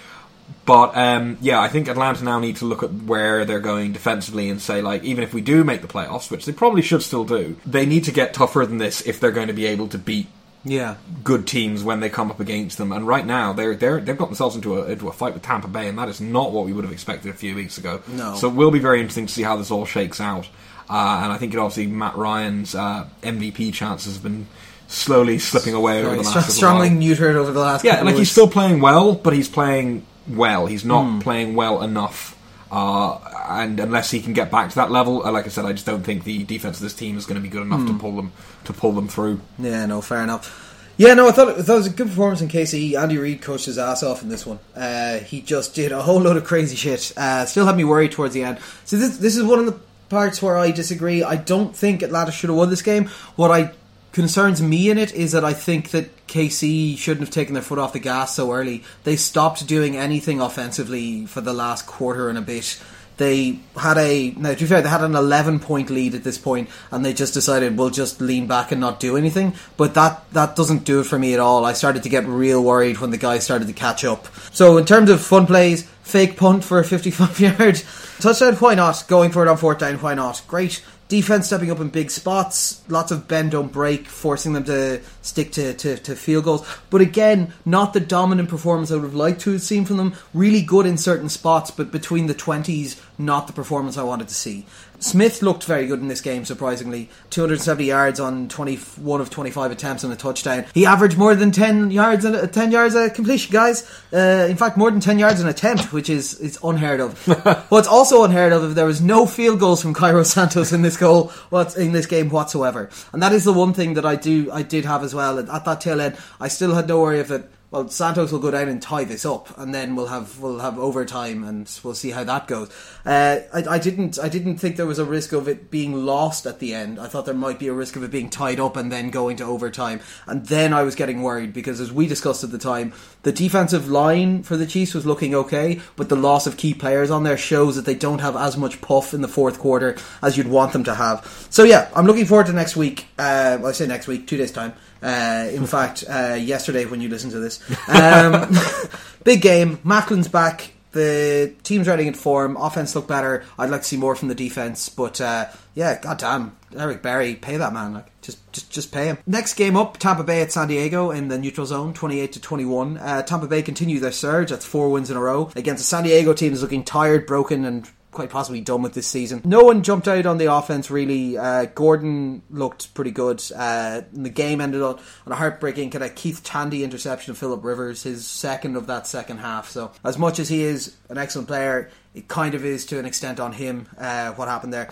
[0.64, 4.48] But um, yeah, I think Atlanta now need to look at where they're going defensively
[4.48, 7.24] and say, like, even if we do make the playoffs, which they probably should still
[7.24, 9.98] do, they need to get tougher than this if they're going to be able to
[9.98, 10.28] beat
[10.64, 10.94] Yeah.
[11.24, 12.92] good teams when they come up against them.
[12.92, 15.66] And right now, they're they're they've got themselves into a into a fight with Tampa
[15.66, 18.00] Bay, and that is not what we would have expected a few weeks ago.
[18.06, 18.36] No.
[18.36, 20.48] So it will be very interesting to see how this all shakes out.
[20.88, 24.46] Uh, and I think it obviously Matt Ryan's uh, MVP chances have been
[24.86, 27.84] slowly slipping away over the last str- strongly neutered over the last.
[27.84, 30.66] Yeah, like of he's still playing well, but he's playing well.
[30.66, 31.18] He's not Hmm.
[31.20, 32.36] playing well enough.
[32.70, 33.18] Uh,
[33.50, 35.84] and unless he can get back to that level, uh, like I said, I just
[35.84, 37.88] don't think the defense of this team is going to be good enough Hmm.
[37.88, 38.32] to pull them
[38.64, 39.40] to pull them through.
[39.58, 40.68] Yeah, no, fair enough.
[40.96, 42.94] Yeah, no, I thought, I thought it was a good performance in KC.
[42.96, 44.58] Andy Reid coached his ass off in this one.
[44.76, 47.12] Uh, he just did a whole load of crazy shit.
[47.16, 48.58] Uh, still had me worried towards the end.
[48.84, 49.74] So this this is one of the
[50.08, 51.22] parts where I disagree.
[51.24, 53.08] I don't think Atlanta should have won this game.
[53.36, 53.72] What I
[54.12, 57.78] concerns me in it is that I think that KC shouldn't have taken their foot
[57.78, 58.84] off the gas so early.
[59.04, 62.80] They stopped doing anything offensively for the last quarter and a bit.
[63.18, 66.38] They had a now to be fair, they had an eleven point lead at this
[66.38, 69.54] point, and they just decided we'll just lean back and not do anything.
[69.76, 71.64] But that that doesn't do it for me at all.
[71.64, 74.28] I started to get real worried when the guys started to catch up.
[74.52, 77.82] So in terms of fun plays, fake punt for a fifty-five yard
[78.18, 79.04] touchdown, why not?
[79.08, 80.42] Going for it on fourth down, why not?
[80.48, 80.82] Great
[81.12, 85.52] defense stepping up in big spots, lots of bend don't break, forcing them to stick
[85.52, 86.66] to, to, to field goals.
[86.88, 90.14] But again, not the dominant performance I would have liked to have seen from them.
[90.32, 94.34] Really good in certain spots, but between the twenties, not the performance I wanted to
[94.34, 94.64] see.
[95.02, 97.08] Smith looked very good in this game, surprisingly.
[97.30, 100.64] 270 yards on 21 of 25 attempts and a touchdown.
[100.74, 103.88] He averaged more than 10 yards and 10 yards a completion, guys.
[104.12, 107.18] Uh, in fact, more than 10 yards an attempt, which is is unheard of.
[107.70, 110.96] What's also unheard of if there was no field goals from Cairo Santos in this
[110.96, 112.88] goal, what's in this game whatsoever.
[113.12, 115.38] And that is the one thing that I do I did have as well.
[115.38, 118.50] At that tail end, I still had no worry of it well, Santos will go
[118.50, 122.10] down and tie this up, and then we'll have we'll have overtime, and we'll see
[122.10, 122.70] how that goes.
[123.06, 126.44] Uh, I, I didn't I didn't think there was a risk of it being lost
[126.44, 127.00] at the end.
[127.00, 129.38] I thought there might be a risk of it being tied up and then going
[129.38, 132.92] to overtime, and then I was getting worried because, as we discussed at the time,
[133.22, 137.10] the defensive line for the Chiefs was looking okay, but the loss of key players
[137.10, 140.36] on there shows that they don't have as much puff in the fourth quarter as
[140.36, 141.46] you'd want them to have.
[141.48, 143.06] So yeah, I'm looking forward to next week.
[143.18, 144.74] Uh, well, I say next week, two days time.
[145.02, 148.50] Uh, in fact, uh, yesterday when you listen to this, um,
[149.24, 149.78] big game.
[149.78, 150.72] Maclin's back.
[150.92, 152.56] The team's running in form.
[152.58, 153.44] Offense look better.
[153.58, 157.56] I'd like to see more from the defense, but uh, yeah, goddamn, Eric Berry, pay
[157.56, 157.94] that man.
[157.94, 159.18] Like, just, just, just pay him.
[159.26, 162.98] Next game up, Tampa Bay at San Diego in the neutral zone, twenty-eight to twenty-one.
[162.98, 164.50] Uh, Tampa Bay continue their surge.
[164.50, 167.64] That's four wins in a row against a San Diego team that's looking tired, broken,
[167.64, 169.40] and quite possibly done with this season.
[169.44, 171.36] No one jumped out on the offense really.
[171.36, 173.42] Uh, Gordon looked pretty good.
[173.56, 177.64] Uh, the game ended on, on a heartbreaking kind of Keith Tandy interception of Philip
[177.64, 179.70] Rivers, his second of that second half.
[179.70, 183.06] So as much as he is an excellent player, it kind of is to an
[183.06, 184.90] extent on him uh, what happened there.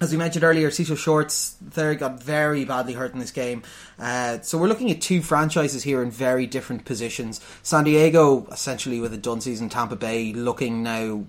[0.00, 3.64] As we mentioned earlier, Cecil Shorts there got very badly hurt in this game.
[3.98, 7.40] Uh, so we're looking at two franchises here in very different positions.
[7.64, 11.24] San Diego, essentially with a done season, Tampa Bay looking now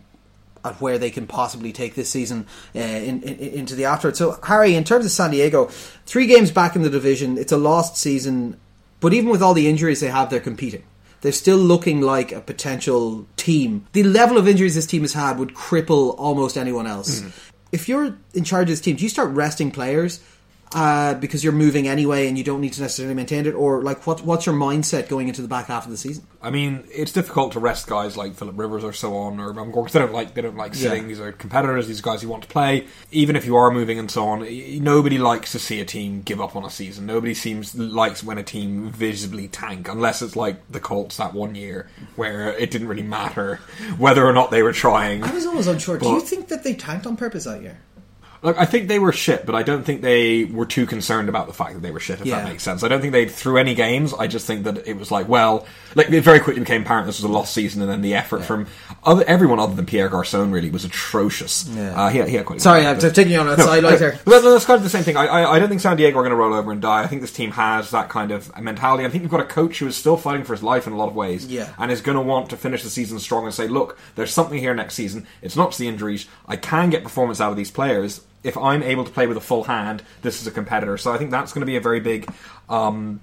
[0.64, 2.45] at where they can possibly take this season
[2.76, 4.20] uh, in, in, into the afterwards.
[4.20, 5.66] So, Harry, in terms of San Diego,
[6.05, 8.60] three games back in the division, it's a lost season,
[8.99, 10.84] but even with all the injuries they have, they're competing.
[11.22, 13.86] They're still looking like a potential team.
[13.91, 17.20] The level of injuries this team has had would cripple almost anyone else.
[17.20, 17.32] Mm.
[17.72, 20.22] If you're in charge of this team, do you start resting players?
[20.74, 24.05] Uh, because you're moving anyway and you don't need to necessarily maintain it, or like
[24.05, 26.26] what what's your mindset going into the back half of the season?
[26.41, 29.93] I mean, it's difficult to rest guys like Philip Rivers or so on, or because
[29.93, 31.03] they don't like they don't like sitting.
[31.03, 31.07] Yeah.
[31.07, 31.88] These are competitors.
[31.88, 32.88] These guys who want to play.
[33.11, 36.39] Even if you are moving and so on, nobody likes to see a team give
[36.39, 37.05] up on a season.
[37.05, 41.55] Nobody seems likes when a team visibly tank, unless it's like the Colts that one
[41.55, 43.57] year where it didn't really matter
[43.97, 45.24] whether or not they were trying.
[45.24, 45.97] I was always unsure.
[45.97, 47.80] But, Do you think that they tanked on purpose that year?
[48.41, 51.47] Look, I think they were shit, but I don't think they were too concerned about
[51.47, 52.37] the fact that they were shit, if yeah.
[52.37, 52.83] that makes sense.
[52.83, 54.13] I don't think they threw any games.
[54.13, 57.17] I just think that it was like, well, like it very quickly became apparent this
[57.17, 58.45] was a lost season, and then the effort yeah.
[58.45, 58.67] from
[59.03, 61.67] other, everyone other than Pierre Garcon really was atrocious.
[61.67, 62.01] Yeah.
[62.01, 64.17] Uh, he, had, he had quite Sorry, I'm taking you on a no, sideline here.
[64.25, 65.17] Well, that's kind of the same thing.
[65.17, 67.03] I, I, I don't think San Diego are going to roll over and die.
[67.03, 69.05] I think this team has that kind of mentality.
[69.05, 70.97] I think you've got a coach who is still fighting for his life in a
[70.97, 71.73] lot of ways, yeah.
[71.77, 74.59] and is going to want to finish the season strong and say, look, there's something
[74.59, 75.27] here next season.
[75.41, 76.25] It's not just the injuries.
[76.47, 79.41] I can get performance out of these players if I'm able to play with a
[79.41, 80.97] full hand, this is a competitor.
[80.97, 82.31] So I think that's going to be a very big,
[82.69, 83.19] um,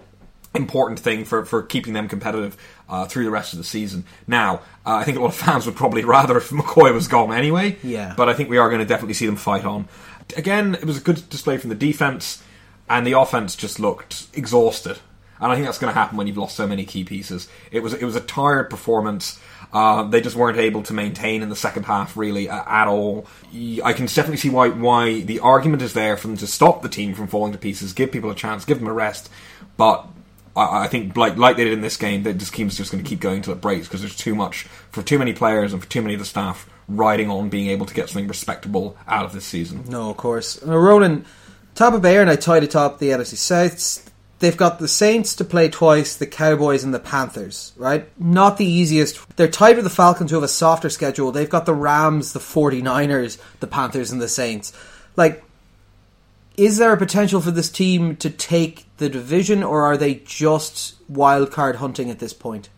[0.56, 2.56] important thing for, for keeping them competitive
[2.88, 4.04] uh, through the rest of the season.
[4.26, 7.32] Now, uh, I think a lot of fans would probably rather if McCoy was gone
[7.32, 7.76] anyway.
[7.82, 8.14] Yeah.
[8.16, 9.88] But I think we are going to definitely see them fight on.
[10.36, 12.42] Again, it was a good display from the defense,
[12.88, 14.98] and the offense just looked exhausted.
[15.38, 17.48] And I think that's going to happen when you've lost so many key pieces.
[17.70, 19.38] It was it was a tired performance.
[19.72, 23.26] Uh, they just weren't able to maintain in the second half really uh, at all.
[23.84, 26.88] I can definitely see why why the argument is there for them to stop the
[26.88, 29.30] team from falling to pieces, give people a chance, give them a rest.
[29.76, 30.06] But
[30.56, 33.02] I, I think like like they did in this game, that this team's just going
[33.02, 35.82] to keep going till it breaks because there's too much for too many players and
[35.82, 39.24] for too many of the staff riding on being able to get something respectable out
[39.24, 39.84] of this season.
[39.88, 40.62] No, of course.
[40.66, 41.24] Uh, Ronan,
[41.74, 45.70] Tampa Bay and I tied atop the NFC South They've got the Saints to play
[45.70, 48.06] twice, the Cowboys and the Panthers, right?
[48.20, 49.36] Not the easiest.
[49.36, 51.32] They're tied with the Falcons who have a softer schedule.
[51.32, 54.74] They've got the Rams, the 49ers, the Panthers and the Saints.
[55.16, 55.42] Like
[56.56, 60.94] is there a potential for this team to take the division or are they just
[61.08, 62.70] wild card hunting at this point?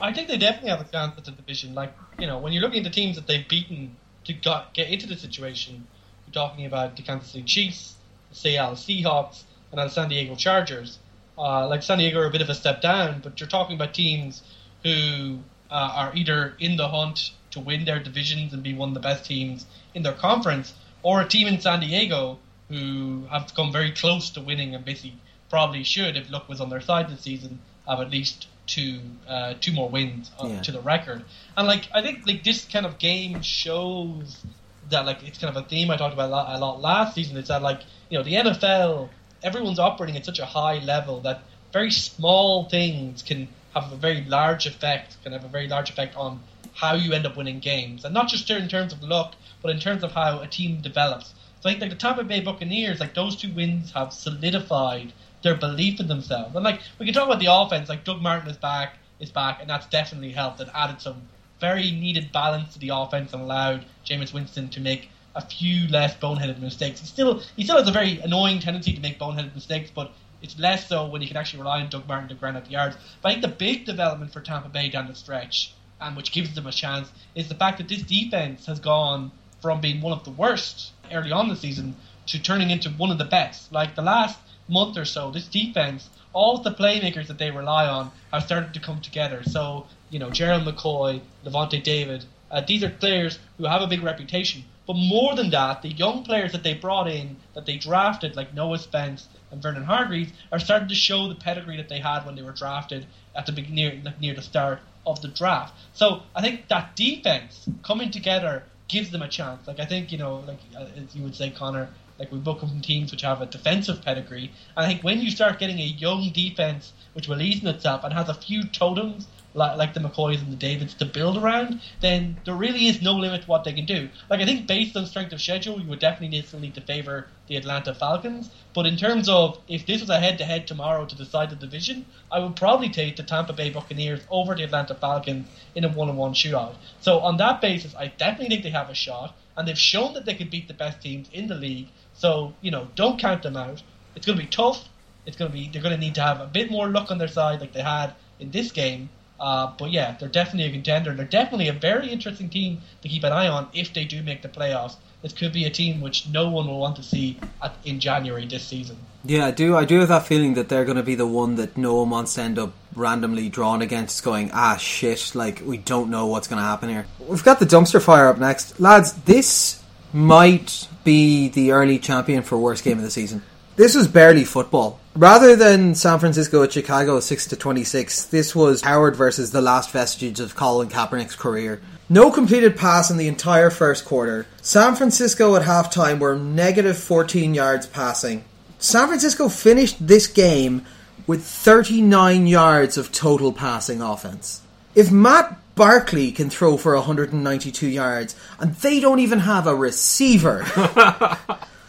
[0.00, 1.74] I think they definitely have a chance at the division.
[1.74, 4.32] Like, you know, when you're looking at the teams that they've beaten to
[4.74, 5.86] get into the situation,
[6.26, 7.96] you're talking about the Kansas City Chiefs,
[8.30, 10.98] the Seattle Seahawks, and on San Diego Chargers.
[11.36, 13.94] Uh, like San Diego are a bit of a step down, but you're talking about
[13.94, 14.42] teams
[14.82, 15.38] who
[15.70, 19.00] uh, are either in the hunt to win their divisions and be one of the
[19.00, 22.38] best teams in their conference, or a team in San Diego
[22.68, 25.14] who have come very close to winning and basically
[25.48, 27.58] probably should, if luck was on their side this season,
[27.88, 30.60] have at least two uh, two more wins uh, yeah.
[30.62, 31.24] to the record.
[31.56, 34.44] And like I think like this kind of game shows
[34.90, 37.14] that like it's kind of a theme I talked about a lot, a lot last
[37.14, 37.36] season.
[37.36, 39.08] Is that like you know the NFL
[39.42, 44.24] everyone's operating at such a high level that very small things can have a very
[44.24, 46.40] large effect, can have a very large effect on
[46.74, 49.80] how you end up winning games, and not just in terms of luck, but in
[49.80, 51.34] terms of how a team develops.
[51.60, 55.12] So I think like the Tampa Bay Buccaneers, like those two wins have solidified
[55.42, 56.54] their belief in themselves.
[56.54, 59.60] And like we can talk about the offense, like Doug Martin is back, is back,
[59.60, 61.22] and that's definitely helped and added some
[61.60, 66.16] very needed balance to the offense and allowed Jameis Winston to make a few less
[66.16, 67.00] boneheaded mistakes.
[67.00, 70.12] He still he still has a very annoying tendency to make boneheaded mistakes, but
[70.42, 72.70] it's less so when you can actually rely on Doug Martin to grind out the
[72.70, 72.96] yards.
[73.22, 76.54] But I think the big development for Tampa Bay down the stretch, and which gives
[76.54, 80.24] them a chance, is the fact that this defense has gone from being one of
[80.24, 83.72] the worst early on the season to turning into one of the best.
[83.72, 87.86] Like the last month or so, this defense, all of the playmakers that they rely
[87.86, 89.42] on, have started to come together.
[89.44, 94.02] So you know, Gerald McCoy, Lavonte David, uh, these are players who have a big
[94.02, 94.64] reputation.
[94.88, 98.54] But more than that, the young players that they brought in, that they drafted, like
[98.54, 102.36] Noah Spence and Vernon Hargreaves, are starting to show the pedigree that they had when
[102.36, 105.74] they were drafted at the near near the start of the draft.
[105.92, 109.68] So I think that defense coming together gives them a chance.
[109.68, 112.60] Like I think you know, like uh, as you would say, Connor, like we both
[112.60, 114.50] come from teams which have a defensive pedigree.
[114.76, 118.12] And I think when you start getting a young defense which believes in itself and
[118.12, 122.36] has a few totems like, like the McCoys and the Davids to build around, then
[122.44, 124.08] there really is no limit to what they can do.
[124.28, 127.56] Like I think based on strength of schedule, you would definitely need to favour the
[127.56, 128.50] Atlanta Falcons.
[128.74, 132.40] But in terms of if this was a head-to-head tomorrow to decide the division, I
[132.40, 136.74] would probably take the Tampa Bay Buccaneers over the Atlanta Falcons in a one-on-one shootout.
[137.00, 140.24] So on that basis, I definitely think they have a shot, and they've shown that
[140.24, 141.88] they can beat the best teams in the league.
[142.14, 143.82] So you know, don't count them out.
[144.14, 144.88] It's going to be tough.
[145.26, 147.18] It's going to be they're going to need to have a bit more luck on
[147.18, 149.10] their side, like they had in this game.
[149.40, 151.12] Uh, but yeah, they're definitely a contender.
[151.14, 154.42] They're definitely a very interesting team to keep an eye on if they do make
[154.42, 154.96] the playoffs.
[155.22, 158.46] This could be a team which no one will want to see at, in January
[158.46, 158.96] this season.
[159.24, 159.76] Yeah, I do.
[159.76, 162.10] I do have that feeling that they're going to be the one that no one
[162.10, 166.46] wants to end up randomly drawn against, going ah shit, like we don't know what's
[166.46, 167.06] going to happen here.
[167.18, 169.12] We've got the dumpster fire up next, lads.
[169.12, 173.42] This might be the early champion for worst game of the season.
[173.76, 174.98] This was barely football.
[175.14, 179.90] Rather than San Francisco at Chicago 6 to 26, this was Howard versus the last
[179.90, 181.80] vestiges of Colin Kaepernick's career.
[182.10, 184.46] No completed pass in the entire first quarter.
[184.62, 188.44] San Francisco at halftime were negative 14 yards passing.
[188.78, 190.86] San Francisco finished this game
[191.26, 194.62] with 39 yards of total passing offense.
[194.94, 200.64] If Matt Barkley can throw for 192 yards and they don't even have a receiver,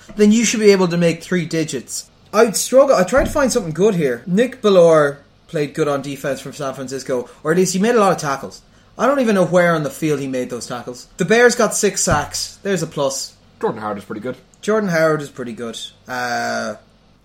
[0.18, 2.10] then you should be able to make three digits.
[2.34, 2.98] I'd struggle.
[2.98, 4.22] I tried to find something good here.
[4.28, 8.00] Nick Bellore played good on defense from San Francisco, or at least he made a
[8.00, 8.62] lot of tackles.
[9.00, 11.08] I don't even know where on the field he made those tackles.
[11.18, 12.60] The Bears got six sacks.
[12.64, 13.36] There's a plus.
[13.62, 14.36] Jordan Howard is pretty good.
[14.62, 15.80] Jordan Howard is pretty good.
[16.06, 16.76] Uh,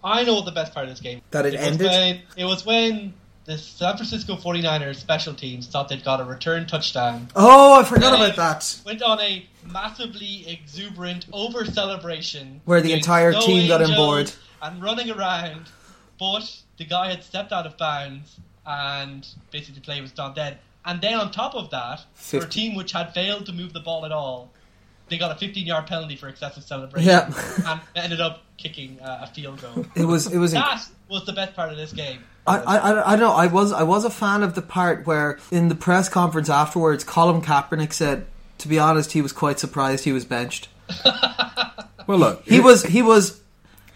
[0.05, 1.21] I know the best part of this game.
[1.33, 1.87] That it was ended?
[1.89, 3.15] when- it was when
[3.45, 7.29] the San Francisco 49ers special teams thought they'd got a return touchdown.
[7.35, 8.79] oh, I forgot They about that.
[8.87, 14.33] Went on a massively exuberant over celebration Where the entire snow team got on board.
[14.63, 15.67] and running around,
[16.21, 20.59] but the guy had stepped out of bounds and basically the play was done dead.
[20.87, 23.81] And then on top of that, for a team which had failed to move the
[23.81, 24.51] ball at all,
[25.09, 27.33] they got a 15-yard penalty for excessive celebration Yeah.
[27.67, 29.87] and ended up kicking uh, a field goal.
[29.95, 30.27] It was.
[30.33, 30.53] It was.
[30.53, 32.21] inc- That was the best part of this game.
[32.47, 33.33] I, I, I- I don't know.
[33.35, 37.05] I was I was a fan of the part where in the press conference afterwards,
[37.05, 38.27] Colin Kaepernick said,
[38.59, 40.69] to be honest, he was quite surprised he was benched.
[42.07, 43.41] Well, look, He was he was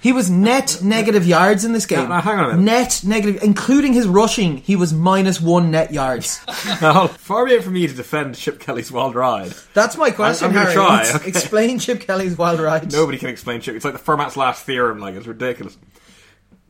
[0.01, 2.09] he was net negative yards in this game.
[2.09, 2.63] Now- hang on a minute.
[2.63, 4.59] Net negative, including his rushing.
[4.59, 6.41] He was minus one net yards.
[6.81, 9.53] Now, far be it from me to defend Chip Kelly's wild ride.
[9.75, 10.73] That's my question, I'm Harry.
[10.75, 11.29] try, Let's okay.
[11.29, 12.93] Explain Chip Kelly's wild ride.
[12.93, 13.75] Nobody can explain Chip.
[13.75, 14.99] It's like the Fermat's last theorem.
[15.01, 15.77] Like it's ridiculous.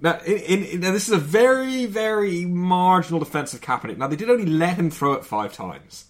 [0.01, 3.99] Now, in, in, in- now, this is a very, very marginal defense of Kaepernick.
[3.99, 6.05] Now, they did only let him throw it five times.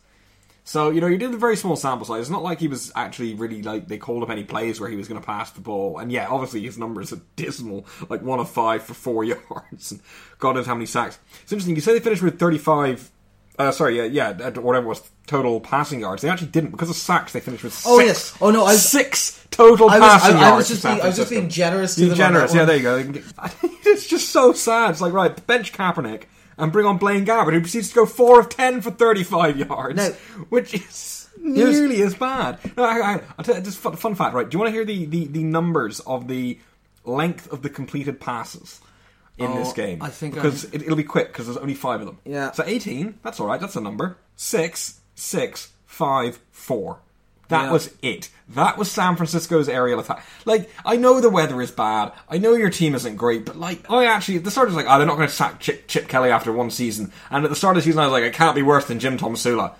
[0.68, 2.20] So, you know, he did a very small sample size.
[2.20, 4.96] It's not like he was actually really, like, they called up any plays where he
[4.96, 5.96] was going to pass the ball.
[5.96, 7.86] And yeah, obviously his numbers are dismal.
[8.10, 9.92] Like, one of five for four yards.
[9.92, 10.00] And
[10.38, 11.18] God knows how many sacks.
[11.42, 11.74] It's interesting.
[11.74, 13.10] You say they finished with 35,
[13.58, 14.04] uh, sorry, yeah,
[14.34, 16.20] yeah, whatever it was, total passing yards.
[16.20, 16.72] They actually didn't.
[16.72, 17.86] Because of sacks, they finished with six.
[17.88, 18.36] Oh, yes.
[18.38, 20.52] Oh, no, I was- Six total I was, passing I, yards.
[20.52, 22.64] I was just being, I was just being generous to Being them on generous, yeah,
[22.66, 22.96] there you go.
[22.96, 23.24] They can get-
[23.86, 24.90] It's just so sad.
[24.90, 26.24] It's like, right, bench Kaepernick
[26.58, 29.96] and bring on Blaine Gabbert, who proceeds to go 4 of 10 for 35 yards,
[29.96, 30.10] Now-
[30.50, 32.58] which is nearly as bad.
[32.76, 33.22] No, hang on.
[33.38, 34.48] I'll tell you, just fun, fun fact, right?
[34.48, 36.58] Do you want to hear the, the, the numbers of the
[37.04, 38.80] length of the completed passes
[39.38, 40.02] in Oh, this game?
[40.02, 42.18] I think Because it, it'll be quick, because there's only five of them.
[42.24, 42.50] Yeah.
[42.52, 44.18] So 18, that's alright, that's a number.
[44.36, 46.98] 6, 6, 5, 4.
[47.48, 47.72] That Yeah.
[47.72, 48.30] was it.
[48.50, 50.24] That was San Francisco's aerial attack.
[50.44, 52.12] Like, I know the weather is bad.
[52.28, 54.96] I know your team isn't great, but like, I actually, the start is like, oh,
[54.98, 57.12] they're not going to sack Chip, Chip Kelly after one season.
[57.30, 58.98] And at the start of the season, I was like, it can't be worse than
[59.00, 59.72] Jim Tomsula.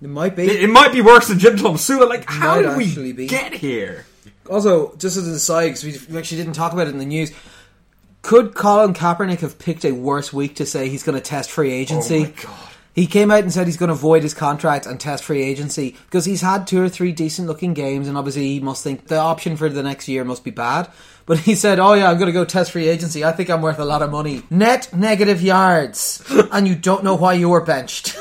[0.00, 0.44] It might be.
[0.44, 2.08] It, it might be worse than Jim Tomsula.
[2.08, 3.26] Like, how Might did we be.
[3.28, 4.04] get here?
[4.50, 7.04] Also, just as an aside, because we we actually didn't talk about it in the
[7.04, 7.30] news,
[8.22, 11.72] could Colin Kaepernick have picked a worse week to say he's going to test free
[11.72, 12.16] agency?
[12.18, 12.71] Oh my God.
[12.94, 15.96] He came out and said he's going to void his contract and test free agency
[16.06, 19.16] because he's had two or three decent looking games, and obviously he must think the
[19.16, 20.90] option for the next year must be bad.
[21.24, 23.24] But he said, "Oh yeah, I'm going to go test free agency.
[23.24, 24.42] I think I'm worth a lot of money.
[24.50, 26.22] Net negative yards,
[26.52, 28.16] and you don't know why you were benched."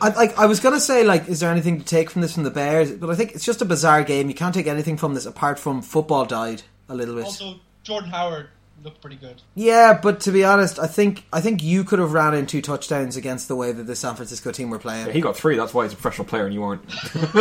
[0.00, 2.42] I, like I was gonna say, like, is there anything to take from this from
[2.42, 2.92] the Bears?
[2.92, 4.28] But I think it's just a bizarre game.
[4.28, 7.24] You can't take anything from this apart from football died a little bit.
[7.24, 8.48] Also, Jordan Howard
[8.82, 9.42] looked pretty good.
[9.54, 12.62] Yeah, but to be honest, I think I think you could have ran in two
[12.62, 15.10] touchdowns against the way that the San Francisco team were playing.
[15.10, 15.56] He got three.
[15.56, 16.82] That's why he's a professional player, and you aren't.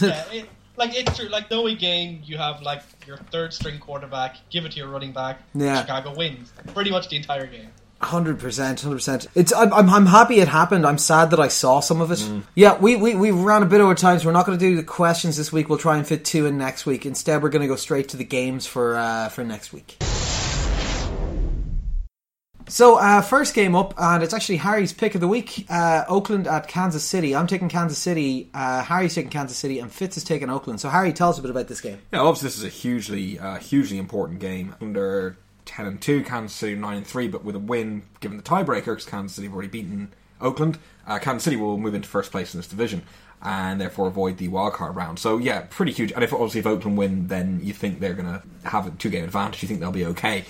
[0.00, 1.28] yeah, it, like it's true.
[1.28, 5.12] Like no game, you have like your third string quarterback, give it to your running
[5.12, 5.40] back.
[5.54, 5.80] Yeah.
[5.80, 7.70] Chicago wins pretty much the entire game.
[8.00, 9.26] Hundred percent, hundred percent.
[9.34, 10.86] It's I'm, I'm I'm happy it happened.
[10.86, 12.18] I'm sad that I saw some of it.
[12.18, 12.42] Mm.
[12.54, 14.76] Yeah, we, we we ran a bit over time, so we're not going to do
[14.76, 15.68] the questions this week.
[15.70, 17.06] We'll try and fit two in next week.
[17.06, 19.96] Instead, we're going to go straight to the games for uh, for next week.
[22.66, 25.66] So, uh, first game up, and it's actually Harry's pick of the week.
[25.68, 27.36] Uh, Oakland at Kansas City.
[27.36, 28.48] I'm taking Kansas City.
[28.54, 30.80] Uh, Harry's taking Kansas City, and Fitz is taking Oakland.
[30.80, 31.98] So, Harry, tell us a bit about this game.
[32.10, 34.74] Yeah, obviously this is a hugely, uh, hugely important game.
[34.80, 38.42] Under ten and two, Kansas City nine and three, but with a win, given the
[38.42, 42.30] tiebreaker, because Kansas City have already beaten Oakland, uh, Kansas City will move into first
[42.30, 43.02] place in this division
[43.42, 45.18] and therefore avoid the wildcard round.
[45.18, 46.12] So yeah, pretty huge.
[46.12, 49.10] And if obviously if Oakland win, then you think they're going to have a two
[49.10, 49.62] game advantage.
[49.62, 50.44] You think they'll be okay.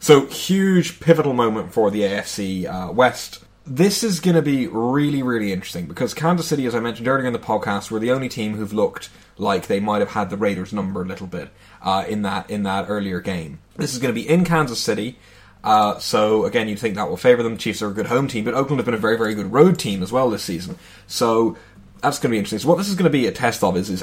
[0.00, 3.42] So huge pivotal moment for the AFC uh, West.
[3.64, 7.26] This is going to be really, really interesting because Kansas City, as I mentioned earlier
[7.26, 10.36] in the podcast, were the only team who've looked like they might have had the
[10.36, 11.48] Raiders' number a little bit
[11.86, 13.60] uh, in that in that earlier game.
[13.76, 15.16] This is going to be in Kansas City.
[15.62, 17.56] Uh, so again, you'd think that will favour them.
[17.56, 19.78] Chiefs are a good home team, but Oakland have been a very, very good road
[19.78, 20.76] team as well this season.
[21.06, 21.56] So
[22.02, 22.58] that's going to be interesting.
[22.58, 24.02] So what this is going to be a test of is is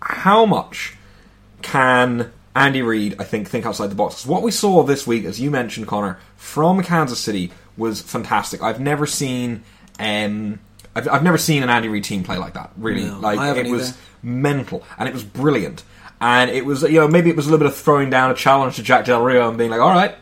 [0.00, 0.96] how much
[1.62, 4.24] can Andy Reid, I think, think outside the box.
[4.24, 8.62] what we saw this week, as you mentioned, Connor, from Kansas City was fantastic.
[8.62, 9.64] I've never seen,
[9.98, 10.60] um,
[10.94, 12.70] I've, I've never seen an Andy Reid team play like that.
[12.76, 15.82] Really, No, like it was mental and it was brilliant.
[16.24, 18.34] And it was, you know, maybe it was a little bit of throwing down a
[18.34, 20.14] challenge to Jack Del Rio and being like, all right,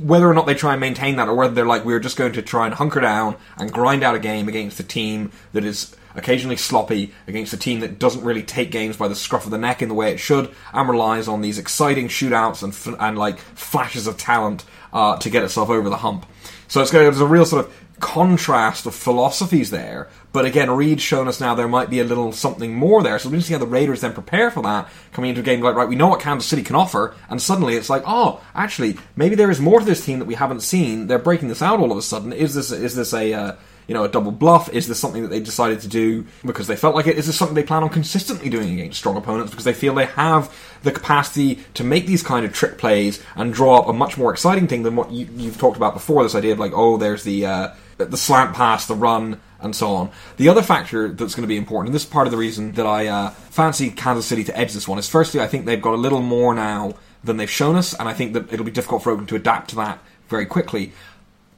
[0.00, 2.32] whether or not they try and maintain that, or whether they're like, we're just going
[2.34, 5.96] to try and hunker down and grind out a game against a team that is
[6.14, 9.58] occasionally sloppy, against a team that doesn't really take games by the scruff of the
[9.58, 13.40] neck in the way it should, and relies on these exciting shootouts and and like
[13.40, 16.24] flashes of talent uh, to get itself over the hump.
[16.68, 20.08] So it's going there's a real sort of contrast of philosophies there.
[20.32, 23.18] But again, Reid's shown us now there might be a little something more there.
[23.18, 25.44] So we need to see how the Raiders then prepare for that coming into a
[25.44, 25.88] game like right.
[25.88, 29.50] We know what Kansas City can offer, and suddenly it's like, oh, actually, maybe there
[29.50, 31.06] is more to this team that we haven't seen.
[31.06, 32.32] They're breaking this out all of a sudden.
[32.32, 33.52] Is this is this a uh,
[33.88, 34.72] you know a double bluff?
[34.72, 37.16] Is this something that they decided to do because they felt like it?
[37.16, 40.06] Is this something they plan on consistently doing against strong opponents because they feel they
[40.06, 44.16] have the capacity to make these kind of trick plays and draw up a much
[44.16, 46.22] more exciting thing than what you, you've talked about before?
[46.22, 49.88] This idea of like, oh, there's the uh, the slant pass, the run, and so
[49.88, 50.10] on.
[50.36, 52.72] The other factor that's going to be important, and this is part of the reason
[52.72, 55.82] that I uh, fancy Kansas City to edge this one, is firstly, I think they've
[55.82, 58.70] got a little more now than they've shown us, and I think that it'll be
[58.70, 60.92] difficult for Oakland to adapt to that very quickly.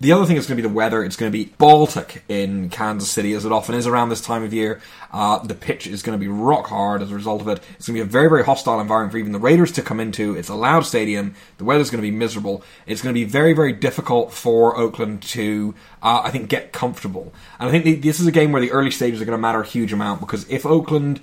[0.00, 1.04] The other thing is going to be the weather.
[1.04, 4.42] It's going to be Baltic in Kansas City, as it often is around this time
[4.42, 4.80] of year.
[5.12, 7.60] Uh, the pitch is going to be rock hard as a result of it.
[7.76, 10.00] It's going to be a very, very hostile environment for even the Raiders to come
[10.00, 10.34] into.
[10.34, 11.34] It's a loud stadium.
[11.58, 12.64] The weather's going to be miserable.
[12.86, 17.34] It's going to be very, very difficult for Oakland to, uh, I think, get comfortable.
[17.58, 19.42] And I think the, this is a game where the early stages are going to
[19.42, 21.20] matter a huge amount because if Oakland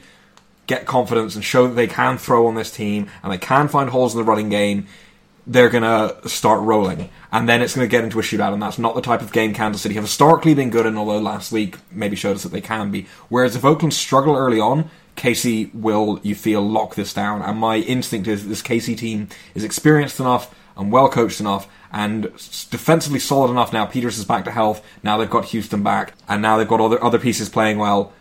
[0.68, 3.90] get confidence and show that they can throw on this team and they can find
[3.90, 4.86] holes in the running game,
[5.48, 7.10] they're going to start rolling.
[7.32, 9.32] And then it's going to get into a shootout, and that's not the type of
[9.32, 12.52] game Kansas City have historically been good in, although last week maybe showed us that
[12.52, 13.08] they can be.
[13.30, 17.42] Whereas if Oakland struggle early on, KC will, you feel, lock this down.
[17.42, 21.68] And my instinct is that this KC team is experienced enough and well coached enough
[21.92, 22.24] and
[22.70, 23.86] defensively solid enough now.
[23.86, 24.86] Peters is back to health.
[25.04, 28.14] Now they've got Houston back, and now they've got other, other pieces playing well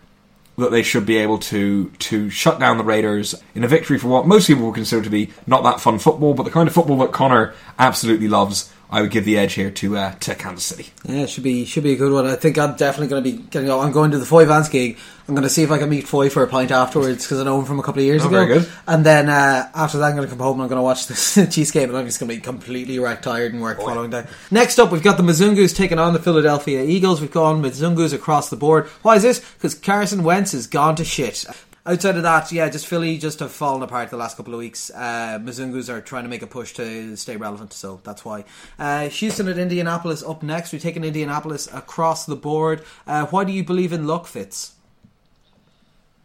[0.58, 4.08] that they should be able to to shut down the Raiders in a victory for
[4.08, 6.74] what most people would consider to be not that fun football, but the kind of
[6.74, 8.72] football that Connor absolutely loves.
[8.88, 10.90] I would give the edge here to uh, to Kansas City.
[11.04, 12.24] Yeah, it should be should be a good one.
[12.26, 13.68] I think I'm definitely going to be getting.
[13.70, 14.96] I'm going to the Foy Vance gig.
[15.28, 17.44] I'm going to see if I can meet Foy for a pint afterwards because I
[17.44, 18.46] know him from a couple of years Oh, ago.
[18.46, 18.68] very good.
[18.86, 21.08] And then uh, after that, I'm going to come home and I'm going to watch
[21.08, 24.10] this Chiefs game, and I'm just going to be completely wrecked, tired, and work following
[24.10, 24.24] day.
[24.52, 27.20] Next up, we've got the Mizungus taking on the Philadelphia Eagles.
[27.20, 28.86] We've gone Mizungus across the board.
[29.02, 29.40] Why is this?
[29.54, 31.44] Because Carson Wentz has gone to shit.
[31.88, 34.90] Outside of that, yeah, just Philly just have fallen apart the last couple of weeks.
[34.90, 38.44] Uh, Mizungus are trying to make a push to stay relevant, so that's why.
[38.76, 40.72] Uh, Houston at Indianapolis up next.
[40.72, 42.82] We've taken Indianapolis across the board.
[43.06, 44.74] Uh, why do you believe in luck, Fitz?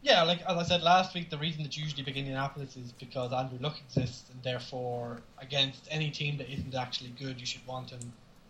[0.01, 2.91] Yeah, like as I said last week, the reason that you usually pick Indianapolis is
[2.93, 7.65] because Andrew Luck exists, and therefore against any team that isn't actually good, you should
[7.67, 7.99] want him.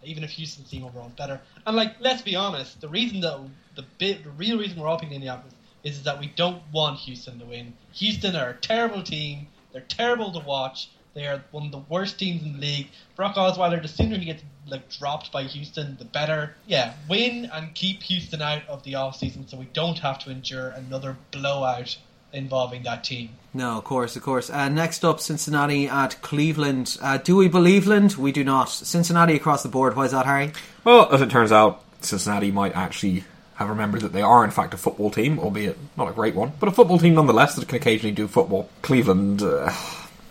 [0.05, 3.37] Even if Houston's team overall is better, and like let's be honest, the reason that
[3.75, 5.53] the bit, the real reason we're all picking Indianapolis
[5.83, 7.73] is, is that we don't want Houston to win.
[7.93, 9.47] Houston are a terrible team.
[9.71, 10.89] They're terrible to watch.
[11.13, 12.87] They are one of the worst teams in the league.
[13.15, 16.55] Brock Osweiler, the sooner he gets like dropped by Houston, the better.
[16.67, 20.31] Yeah, win and keep Houston out of the off season, so we don't have to
[20.31, 21.97] endure another blowout
[22.31, 23.31] involving that team.
[23.53, 24.49] No, of course, of course.
[24.49, 26.97] Uh, next up, Cincinnati at Cleveland.
[27.01, 28.15] Uh, do we believe Land?
[28.15, 28.69] We do not.
[28.69, 29.97] Cincinnati across the board.
[29.97, 30.53] Why is that, Harry?
[30.85, 33.25] Well, as it turns out, Cincinnati might actually
[33.61, 36.53] have remembered that they are, in fact, a football team, albeit not a great one,
[36.59, 38.69] but a football team nonetheless that can occasionally do football.
[38.81, 39.41] Cleveland.
[39.41, 39.73] Uh,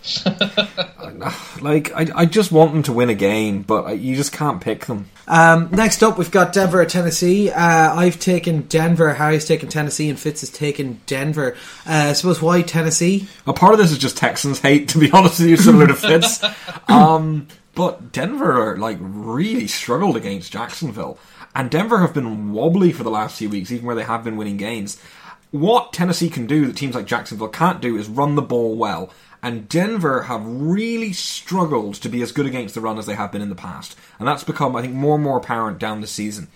[1.61, 4.85] like I, I just want them to win a game, but you just can't pick
[4.87, 5.09] them.
[5.27, 7.51] Um, next up, we've got Denver at Tennessee.
[7.51, 9.13] Uh, I've taken Denver.
[9.13, 11.55] Harry's taken Tennessee, and Fitz has taken Denver.
[11.85, 13.27] Uh, I suppose why Tennessee?
[13.45, 15.95] A part of this is just Texans hate, to be honest with you, similar to
[15.95, 16.43] Fitz.
[16.87, 21.17] Um, but Denver like really struggled against Jacksonville,
[21.55, 24.37] and Denver have been wobbly for the last few weeks, even where they have been
[24.37, 25.01] winning games.
[25.51, 29.11] What Tennessee can do that teams like Jacksonville can't do is run the ball well
[29.43, 33.31] and Denver have really struggled to be as good against the run as they have
[33.31, 33.97] been in the past.
[34.19, 36.47] And that's become, I think, more and more apparent down the season.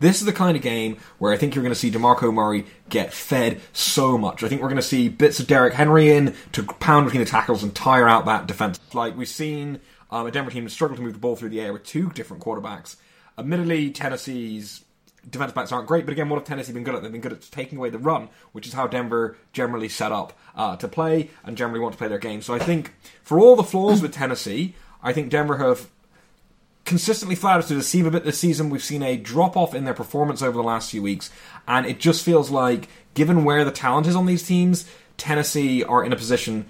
[0.00, 2.66] This is the kind of game where I think you're going to see DeMarco Murray
[2.90, 4.42] get fed so much.
[4.42, 7.30] I think we're going to see bits of Derrick Henry in to pound between the
[7.30, 8.78] tackles and tire out that defense.
[8.92, 9.80] Like we've seen
[10.10, 12.42] um, a Denver team struggle to move the ball through the air with two different
[12.42, 12.96] quarterbacks.
[13.38, 14.84] Admittedly, Tennessee's
[15.28, 17.02] defensive backs aren't great, but again, what have Tennessee been good at?
[17.02, 20.38] They've been good at taking away the run, which is how Denver generally set up
[20.54, 22.42] uh, to play and generally want to play their game.
[22.42, 25.88] So I think for all the flaws with Tennessee, I think Denver have
[26.84, 28.70] consistently flattered to deceive a bit this season.
[28.70, 31.30] We've seen a drop off in their performance over the last few weeks,
[31.66, 36.04] and it just feels like, given where the talent is on these teams, Tennessee are
[36.04, 36.66] in a position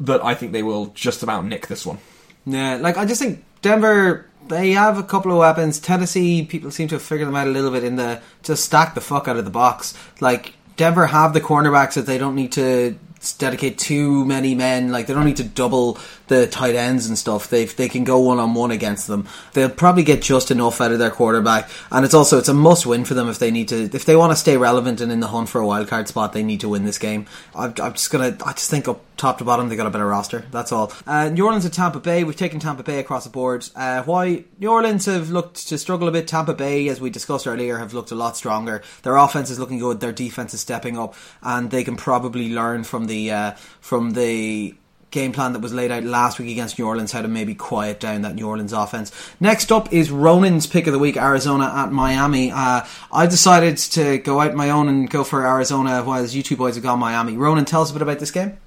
[0.00, 1.98] that I think they will just about nick this one.
[2.46, 5.78] Yeah, like I just think Denver they have a couple of weapons.
[5.78, 8.94] Tennessee people seem to have figured them out a little bit in the just stack
[8.94, 9.94] the fuck out of the box.
[10.20, 12.98] Like Denver have the cornerbacks that they don't need to
[13.32, 14.90] dedicate too many men.
[14.92, 15.98] Like they don't need to double
[16.28, 17.48] the tight ends and stuff.
[17.48, 19.28] They they can go one on one against them.
[19.52, 22.86] They'll probably get just enough out of their quarterback, and it's also it's a must
[22.86, 25.20] win for them if they need to if they want to stay relevant and in
[25.20, 26.32] the hunt for a wild card spot.
[26.32, 27.26] They need to win this game.
[27.54, 30.06] I'm, I'm just gonna I just think up top to bottom they got a better
[30.06, 30.44] roster.
[30.50, 30.92] That's all.
[31.06, 32.24] Uh, New Orleans and Tampa Bay.
[32.24, 33.68] We've taken Tampa Bay across the board.
[33.74, 36.28] Uh, why New Orleans have looked to struggle a bit.
[36.28, 38.82] Tampa Bay, as we discussed earlier, have looked a lot stronger.
[39.02, 40.00] Their offense is looking good.
[40.00, 44.74] Their defense is stepping up, and they can probably learn from the uh, from the
[45.10, 48.00] game plan that was laid out last week against New Orleans, how to maybe quiet
[48.00, 49.12] down that New Orleans offense.
[49.40, 52.50] Next up is Ronan's pick of the week, Arizona at Miami.
[52.52, 56.56] Uh, I decided to go out my own and go for Arizona, while you two
[56.56, 57.36] boys have gone Miami.
[57.36, 58.58] Ronan, tell us a bit about this game.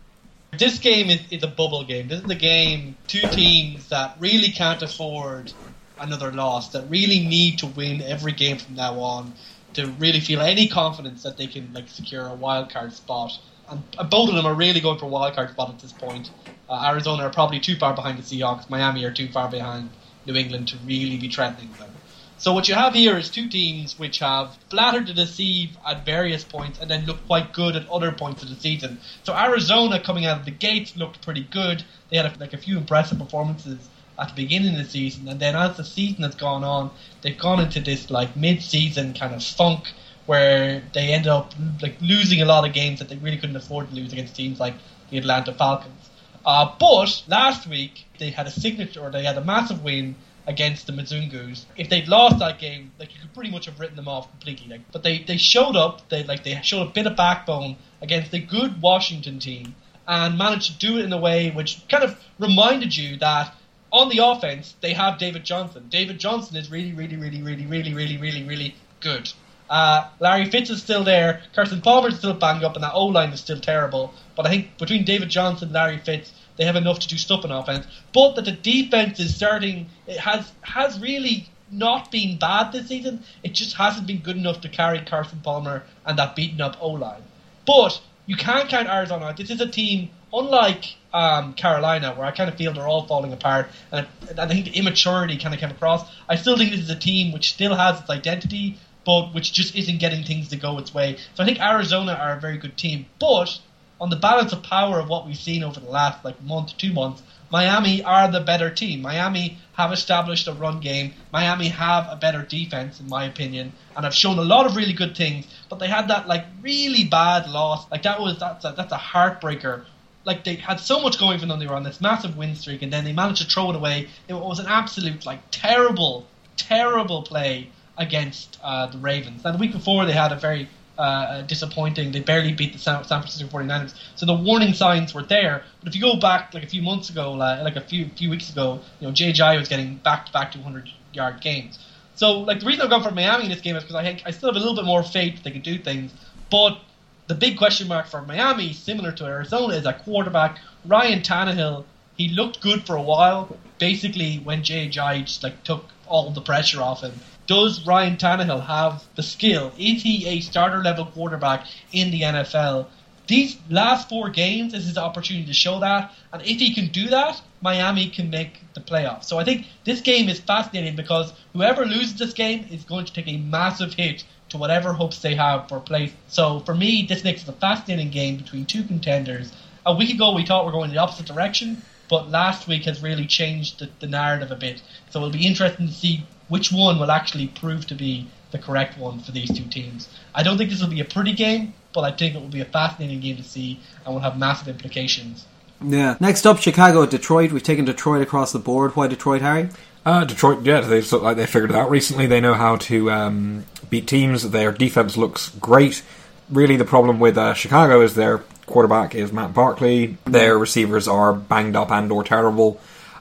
[0.58, 2.08] This game is, is a bubble game.
[2.08, 5.54] This is the game, two teams that really can't afford
[6.00, 9.34] another loss, that really need to win every game from now on
[9.74, 13.38] to really feel any confidence that they can like secure a wild card spot
[13.72, 16.32] and both of them are really going for a wild card spot at this point.
[16.70, 18.70] Uh, Arizona are probably too far behind the Seahawks.
[18.70, 19.89] Miami are too far behind
[20.26, 21.89] New England to really be threatening them.
[22.38, 26.43] So what you have here is two teams which have flattered to deceive at various
[26.43, 28.99] points and then look quite good at other points of the season.
[29.24, 31.84] So Arizona coming out of the gates looked pretty good.
[32.09, 35.39] They had a, like a few impressive performances at the beginning of the season, and
[35.39, 36.91] then as the season has gone on,
[37.22, 39.93] they've gone into this like mid-season kind of funk
[40.30, 43.89] where they ended up like losing a lot of games that they really couldn't afford
[43.89, 44.75] to lose against teams like
[45.09, 46.07] the Atlanta Falcons.
[46.45, 50.13] Uh, but last week they had a signature, or they had a massive win
[50.45, 51.65] against the Mizungus.
[51.77, 54.67] If they'd lost that game, like you could pretty much have written them off completely.
[54.67, 56.07] Like, but they, they showed up.
[56.09, 59.73] They like they showed a bit of backbone against a good Washington team
[60.07, 63.55] and managed to do it in a way which kind of reminded you that
[63.91, 65.88] on the offense they have David Johnson.
[65.89, 69.34] David Johnson is really, really, really, really, really, really, really, really good.
[69.70, 71.41] Uh, Larry Fitz is still there.
[71.53, 74.13] Carson Palmer is still banged up, and that O line is still terrible.
[74.36, 77.45] But I think between David Johnson, and Larry Fitz, they have enough to do stuff
[77.45, 77.86] in offense.
[78.13, 83.24] But that the defense is starting, it has has really not been bad this season.
[83.43, 86.89] It just hasn't been good enough to carry Carson Palmer and that beaten up O
[86.89, 87.22] line.
[87.65, 89.26] But you can't count Arizona.
[89.26, 89.38] out.
[89.38, 93.34] This is a team unlike um, Carolina, where I kind of feel they're all falling
[93.34, 96.07] apart, and, and I think the immaturity kind of came across.
[96.28, 99.76] I still think this is a team which still has its identity, but which just
[99.76, 101.18] isn't getting things to go its way.
[101.34, 103.60] So I think Arizona are a very good team, but
[104.00, 106.93] on the balance of power of what we've seen over the last like month, two
[106.93, 107.22] months,
[107.52, 109.02] Miami are the better team.
[109.02, 111.14] Miami have established a run game.
[111.34, 114.93] Miami have a better defense, in my opinion, and have shown a lot of really
[114.93, 115.47] good things.
[115.68, 117.89] But they had that like really bad loss.
[117.89, 119.86] Like that was that's a, that's a heartbreaker.
[120.26, 121.60] Like they had so much going for them.
[121.60, 124.08] They were on this massive win streak, and then they managed to throw it away.
[124.28, 127.70] It was an absolute like terrible, terrible play
[128.00, 129.43] against uh, the Ravens.
[129.43, 132.12] Now, the week before, they had a very uh, disappointing.
[132.12, 133.93] They barely beat the San, Francisco 49ers.
[134.16, 135.64] So the warning signs were there.
[135.80, 138.30] But if you go back like a few months ago, like, like a few few
[138.30, 141.80] weeks ago, you know, JJ was getting back to back 200 yard games.
[142.16, 144.24] So like the reason I've gone for Miami in this game is because I think
[144.26, 146.12] I still have a little bit more faith they can do things.
[146.52, 146.80] But
[147.28, 150.60] the big question mark for Miami, similar to Arizona, is at quarterback.
[150.84, 151.86] Ryan Tannehill,
[152.18, 153.58] he looked good for a while.
[153.78, 157.14] Basically, when JJ just like took all the pressure off him,
[157.50, 159.72] does Ryan Tannehill have the skill?
[159.76, 162.86] Is he a starter level quarterback in the NFL?
[163.26, 167.08] These last four games is his opportunity to show that, and if he can do
[167.08, 169.24] that, Miami can make the playoffs.
[169.24, 173.14] So I think this game is fascinating because whoever loses this game is going to
[173.14, 176.12] take a massive hit to whatever hopes they have for place.
[176.28, 179.52] So for me, this makes it a fascinating game between two contenders.
[179.88, 182.86] A week ago, we thought we are going in the opposite direction, but last week
[182.86, 184.84] has really changed the, the narrative a bit.
[185.10, 188.97] So it'll be interesting to see which one will actually prove to be the correct
[188.97, 190.10] one for these two teams.
[190.34, 192.62] I don't think this will be a pretty game, but I think it will be
[192.62, 195.45] a fascinating game to see and will have massive implications.
[195.82, 196.18] Yeah.
[196.20, 197.52] Next up, Chicago at Detroit.
[197.52, 198.95] We've taken Detroit across the board.
[198.95, 199.70] Why Detroit, Harry?
[200.06, 202.26] Uh, Detroit, yeah, they sort of like they figured it out recently.
[202.26, 204.50] They know how to um, beat teams.
[204.50, 206.04] Their defense looks great.
[206.50, 210.18] Really, the problem with uh, Chicago is their quarterback is Matt Barkley.
[210.26, 212.80] Their receivers are banged up and or terrible.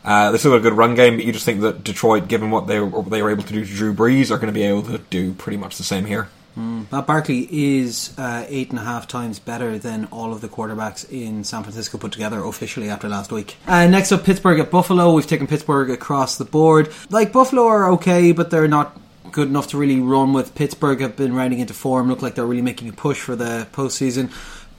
[0.09, 2.50] Uh, they still got a good run game, but you just think that Detroit, given
[2.50, 4.62] what they what they were able to do to Drew Brees, are going to be
[4.62, 6.30] able to do pretty much the same here.
[6.59, 6.90] Mm.
[6.90, 11.06] Matt Barkley is uh, eight and a half times better than all of the quarterbacks
[11.12, 13.56] in San Francisco put together officially after last week.
[13.66, 15.12] Uh, next up, Pittsburgh at Buffalo.
[15.12, 16.90] We've taken Pittsburgh across the board.
[17.11, 18.98] Like Buffalo are okay, but they're not
[19.30, 20.54] good enough to really run with.
[20.54, 22.09] Pittsburgh have been rounding into form.
[22.09, 24.30] Look like they're really making a push for the postseason.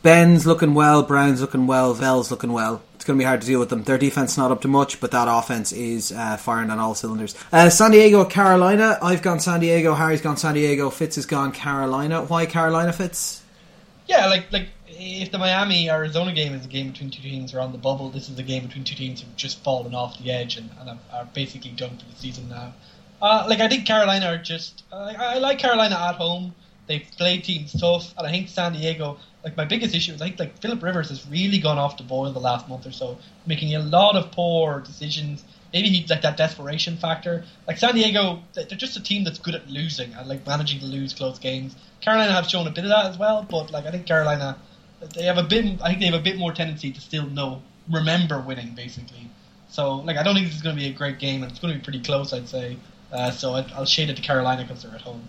[0.01, 1.03] Ben's looking well.
[1.03, 1.93] Brown's looking well.
[1.93, 3.83] Bell's looking well it's going to be hard to deal with them.
[3.83, 7.33] Their defense not up to much, but that offense is uh, firing on all cylinders.
[7.49, 8.99] Uh, San Diego, Carolina.
[9.01, 9.93] I've gone San Diego.
[9.93, 10.89] Harry's gone San Diego.
[10.89, 12.23] Fitz has gone Carolina.
[12.23, 13.41] Why Carolina, Fitz?
[14.05, 17.59] Yeah, like like if the Miami Arizona game is a game between two teams who
[17.59, 20.21] are on the bubble, this is a game between two teams who've just fallen off
[20.21, 22.73] the edge and, and are basically done for the season now.
[23.21, 24.83] Uh, like I think Carolina are just.
[24.91, 26.53] Uh, I like Carolina at home.
[26.87, 30.39] They've played teams tough, and I think San Diego like my biggest issue is think
[30.39, 33.73] like Philip Rivers has really gone off the boil the last month or so, making
[33.75, 35.43] a lot of poor decisions.
[35.73, 37.45] Maybe he's like that desperation factor.
[37.67, 40.85] Like San Diego, they're just a team that's good at losing and like managing to
[40.85, 41.75] lose close games.
[42.01, 44.57] Carolina have shown a bit of that as well, but like I think Carolina,
[45.15, 45.79] they have a bit.
[45.81, 49.29] I think they have a bit more tendency to still know, remember winning basically.
[49.69, 51.61] So like I don't think this is going to be a great game, and it's
[51.61, 52.77] going to be pretty close, I'd say.
[53.11, 55.21] Uh, so i I'll shade it to Carolina because they're at home.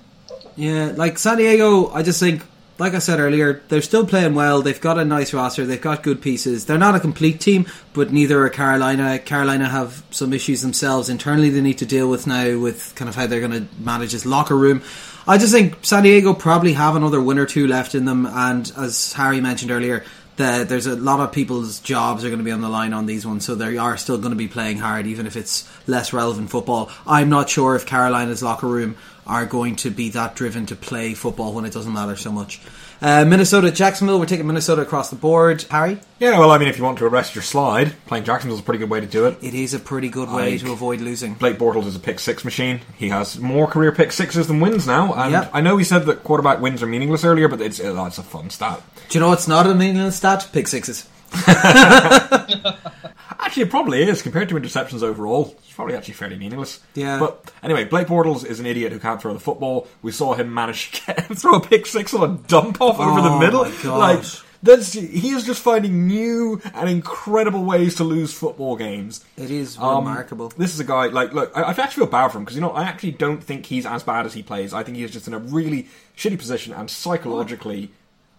[0.56, 2.42] Yeah, like San Diego, I just think
[2.80, 4.62] like I said earlier, they're still playing well.
[4.62, 5.66] They've got a nice roster.
[5.66, 6.64] They've got good pieces.
[6.64, 9.18] They're not a complete team, but neither are Carolina.
[9.18, 13.14] Carolina have some issues themselves internally they need to deal with now with kind of
[13.14, 14.82] how they're going to manage this locker room.
[15.28, 18.72] I just think San Diego probably have another win or two left in them, and
[18.78, 20.02] as Harry mentioned earlier,
[20.36, 23.04] the, there's a lot of people's jobs are going to be on the line on
[23.04, 26.14] these ones, so they are still going to be playing hard, even if it's less
[26.14, 26.90] relevant football.
[27.06, 28.96] I'm not sure if Carolina's locker room
[29.30, 32.60] are going to be that driven to play football when it doesn't matter so much.
[33.00, 34.18] Uh, Minnesota, Jacksonville.
[34.18, 35.62] We're taking Minnesota across the board.
[35.70, 38.62] Harry, Yeah, well, I mean, if you want to arrest your slide, playing Jacksonville's a
[38.64, 39.38] pretty good way to do it.
[39.40, 41.32] it is a pretty good way Like- to avoid losing.
[41.34, 42.80] Blake Bortles is a pick six machine.
[42.98, 45.14] He has more career pick sixes than wins now.
[45.14, 45.50] And Yep.
[45.54, 48.22] I know we said that quarterback wins are meaningless earlier, but it's uh, that's a
[48.22, 48.82] fun stat.
[49.08, 50.48] Do you know what's not a meaningless stat?
[50.52, 51.08] Pick sixes.
[53.40, 55.56] Actually, it probably is compared to interceptions overall.
[55.64, 56.80] It's probably actually fairly meaningless.
[56.94, 57.18] Yeah.
[57.18, 59.88] But anyway, Blake Bortles is an idiot who can't throw the football.
[60.02, 63.20] We saw him manage to get, throw a pick six on a dump off over
[63.22, 63.64] the Oh middle.
[63.98, 64.24] Like
[64.62, 69.24] that's he is just finding new and incredible ways to lose football games.
[69.38, 70.50] It is Um, remarkable.
[70.54, 71.50] This is a guy like look.
[71.56, 73.86] I, I actually feel bad for him because you know I actually don't think he's
[73.86, 74.74] as bad as he plays.
[74.74, 77.90] I think he's just in a really shitty position and psychologically.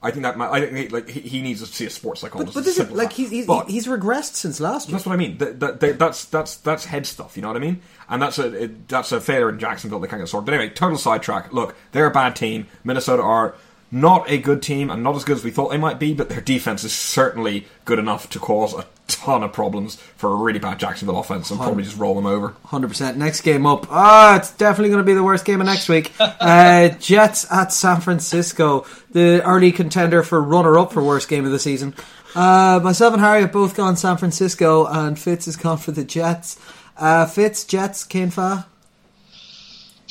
[0.04, 2.22] I think that might, I think he- like he, he needs to see a sports
[2.22, 2.56] psychologist.
[2.56, 4.94] But It's this is like he's he's, But- he's regressed since last year.
[4.98, 5.38] that's what I mean.
[5.38, 7.36] That, that, that- that's that's that's head stuff.
[7.38, 7.82] You know what I mean?
[8.10, 10.00] And that's a it, that's a failure in Jacksonville.
[10.00, 10.46] They can't get sorted.
[10.48, 11.54] But anyway, total sidetrack.
[11.54, 12.68] Look, they're a bad team.
[12.84, 13.54] Minnesota are
[13.92, 16.14] not a good team and not as good as we thought they might be.
[16.14, 20.36] But their defense is certainly good enough to cause a ton of problems for a
[20.36, 22.56] really bad Jacksonville offense and probably just roll them over.
[22.66, 23.18] Hundred percent.
[23.18, 23.88] Next game up.
[23.90, 26.12] Ah, it's definitely going to be the worst game of next week.
[26.20, 31.60] uh, Jets at San Francisco, the early contender for runner-up for worst game of the
[31.60, 31.94] season.
[32.34, 36.04] Uh, myself and Harry have both gone San Francisco, and Fitz has gone for the
[36.04, 36.58] Jets.
[36.98, 38.68] Uh, Fitz, Jets, Kane Fa.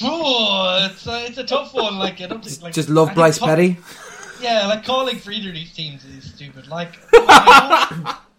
[0.03, 1.99] Oh, it's a, it's a tough one.
[1.99, 3.79] Like I don't think, like Just love I Bryce co- Petty.
[4.41, 6.69] Yeah, like calling for either of these teams is stupid.
[6.69, 6.99] Like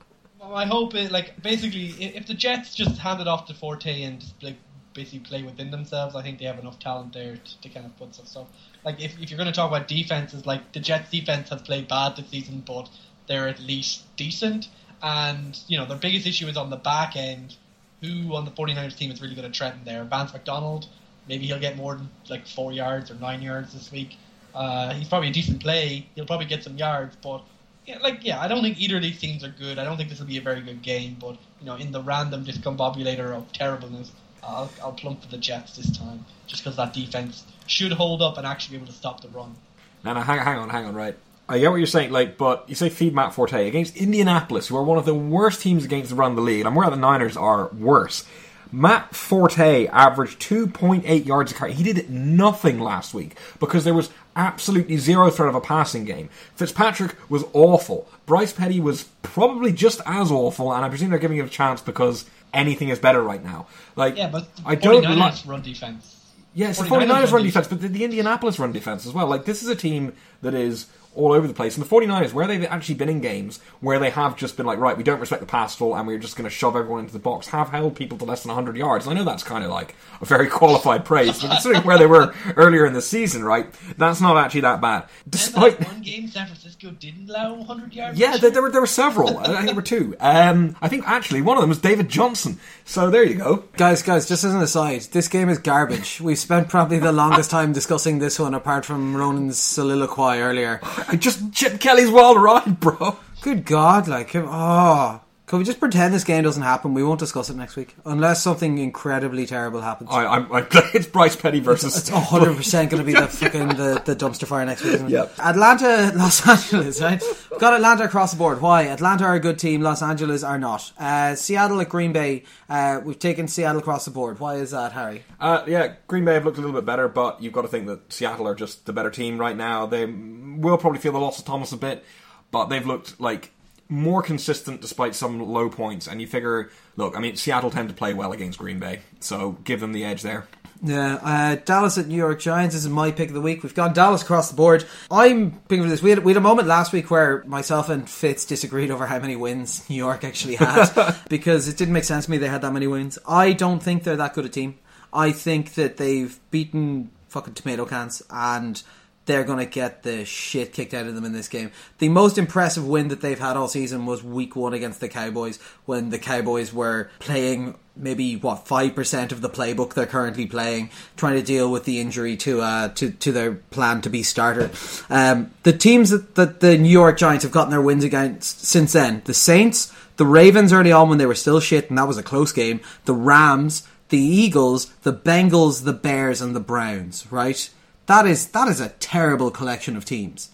[0.51, 4.23] my hope, is like basically if the Jets just hand it off to Forte and
[4.41, 4.57] like
[4.93, 7.97] basically play within themselves, I think they have enough talent there to, to kind of
[7.97, 8.47] put some stuff.
[8.83, 11.87] Like if if you're going to talk about defenses, like the Jets defense has played
[11.87, 12.89] bad this season, but
[13.27, 14.67] they're at least decent.
[15.01, 17.55] And you know their biggest issue is on the back end.
[18.01, 20.03] Who on the 49ers team is really going to threaten there?
[20.03, 20.87] Vance McDonald.
[21.27, 24.17] Maybe he'll get more than like four yards or nine yards this week.
[24.55, 26.07] Uh, he's probably a decent play.
[26.15, 27.43] He'll probably get some yards, but
[27.85, 29.79] yeah, like yeah, I don't think either of these teams are good.
[29.79, 31.17] I don't think this will be a very good game.
[31.19, 34.11] But you know, in the random discombobulator of terribleness,
[34.43, 38.37] I'll I'll plump for the Jets this time, just because that defense should hold up
[38.37, 39.55] and actually be able to stop the run.
[40.03, 41.15] No, no, hang, hang on, hang on, right.
[41.47, 44.77] I get what you're saying, like, but you say feed Matt Forte against Indianapolis, who
[44.77, 46.61] are one of the worst teams against the run the league.
[46.61, 48.25] and I'm aware the Niners are worse.
[48.71, 51.73] Matt Forte averaged 2.8 yards a carry.
[51.73, 56.29] He did nothing last week because there was absolutely zero threat of a passing game.
[56.55, 58.07] Fitzpatrick was awful.
[58.25, 61.81] Bryce Petty was probably just as awful, and I presume they're giving him a chance
[61.81, 63.67] because anything is better right now.
[63.95, 65.35] Like, Yeah, but the I don't 49ers like.
[65.45, 66.17] run defense.
[66.53, 69.13] Yeah, it's the 49ers 49ers run run defense, but the, the Indianapolis run defense as
[69.13, 69.25] well.
[69.27, 71.77] Like, this is a team that is all over the place.
[71.77, 74.79] And the 49ers, where they've actually been in games where they have just been like,
[74.79, 77.01] right, we don't respect the pass at all, and we're just going to shove everyone
[77.01, 79.07] into the box, have held people to less than 100 yards.
[79.07, 82.33] I know that's kind of like a very qualified praise, but considering where they were
[82.55, 85.05] earlier in the season, right, that's not actually that bad.
[85.29, 85.79] Despite.
[85.79, 88.19] that one game, San Francisco didn't allow 100 yards.
[88.19, 89.37] Yeah, there, there were there were several.
[89.37, 90.15] I think there were two.
[90.19, 92.59] Um, I think actually one of them was David Johnson.
[92.85, 93.63] So there you go.
[93.77, 96.21] Guys, guys, just as an aside, this game is garbage.
[96.21, 100.79] We've spent probably the longest time discussing this one apart from Ronan's soliloquy earlier.
[101.07, 103.17] I just Chip Kelly's wild ride, bro.
[103.41, 104.45] Good God, like, him.
[104.47, 105.21] oh.
[105.51, 106.93] Can we just pretend this game doesn't happen?
[106.93, 107.93] We won't discuss it next week.
[108.05, 110.09] Unless something incredibly terrible happens.
[110.09, 111.97] I, I'm, I, it's Bryce Petty versus.
[111.97, 115.01] It's hundred percent going to be the fucking the, the dumpster fire next week.
[115.09, 115.33] Yep.
[115.39, 117.21] Atlanta, Los Angeles, right?
[117.49, 118.61] We've got Atlanta across the board.
[118.61, 118.83] Why?
[118.83, 119.81] Atlanta are a good team.
[119.81, 120.89] Los Angeles are not.
[120.97, 122.43] Uh, Seattle at Green Bay.
[122.69, 124.39] Uh, we've taken Seattle across the board.
[124.39, 125.23] Why is that, Harry?
[125.37, 127.87] Uh, yeah, Green Bay have looked a little bit better, but you've got to think
[127.87, 129.85] that Seattle are just the better team right now.
[129.85, 132.05] They will probably feel the loss of Thomas a bit,
[132.51, 133.51] but they've looked like
[133.91, 136.07] more consistent despite some low points.
[136.07, 139.57] And you figure, look, I mean, Seattle tend to play well against Green Bay, so
[139.63, 140.47] give them the edge there.
[140.83, 143.61] Yeah, uh, Dallas at New York Giants is my pick of the week.
[143.61, 144.83] We've gone Dallas across the board.
[145.11, 146.01] I'm picking for this.
[146.01, 149.19] We had, we had a moment last week where myself and Fitz disagreed over how
[149.19, 152.63] many wins New York actually had because it didn't make sense to me they had
[152.63, 153.19] that many wins.
[153.27, 154.79] I don't think they're that good a team.
[155.13, 158.81] I think that they've beaten fucking tomato cans and
[159.25, 161.71] they're going to get the shit kicked out of them in this game.
[161.99, 165.59] The most impressive win that they've had all season was week one against the Cowboys
[165.85, 170.89] when the Cowboys were playing maybe what five percent of the playbook they're currently playing,
[171.17, 174.71] trying to deal with the injury to uh to, to their plan to be starter.
[175.09, 178.93] Um, the teams that, that the New York Giants have gotten their wins against since
[178.93, 182.17] then, the Saints, the Ravens early on when they were still shit, and that was
[182.17, 182.79] a close game.
[183.05, 187.27] The Rams, the Eagles, the Bengals, the Bears, and the Browns.
[187.29, 187.69] Right,
[188.11, 190.49] that is that is a terrible collection of teams.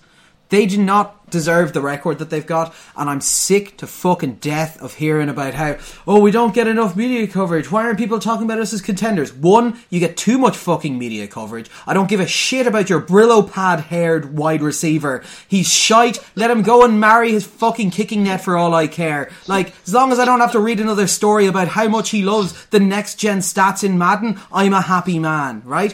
[0.50, 4.82] They do not deserve the record that they've got, and I'm sick to fucking death
[4.82, 5.78] of hearing about how,
[6.08, 7.70] oh, we don't get enough media coverage.
[7.70, 9.34] Why aren't people talking about us as contenders?
[9.34, 11.70] One, you get too much fucking media coverage.
[11.86, 15.22] I don't give a shit about your Brillo pad haired wide receiver.
[15.50, 16.20] He's shite.
[16.36, 19.30] Let him go and marry his fucking kicking net for all I care.
[19.48, 22.22] Like, as long as I don't have to read another story about how much he
[22.22, 25.94] loves the next gen stats in Madden, I'm a happy man, right?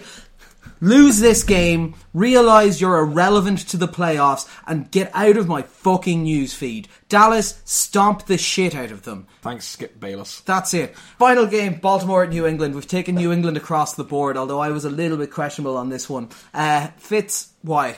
[0.83, 6.23] Lose this game, realize you're irrelevant to the playoffs, and get out of my fucking
[6.23, 6.87] news feed.
[7.07, 9.27] Dallas, stomp the shit out of them.
[9.41, 10.41] Thanks, Skip Bayless.
[10.41, 10.95] That's it.
[11.17, 12.75] Final game, Baltimore at New England.
[12.75, 15.89] We've taken New England across the board, although I was a little bit questionable on
[15.89, 16.29] this one.
[16.53, 17.95] Uh, Fitz, why?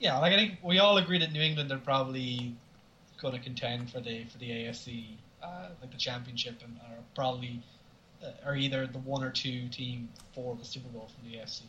[0.00, 2.56] Yeah, like I think we all agree that New England are probably
[3.20, 5.04] going to contend for the for the AFC,
[5.40, 7.62] uh, like the championship, and are probably
[8.44, 11.62] are either the one or two team for the Super Bowl from the AFC.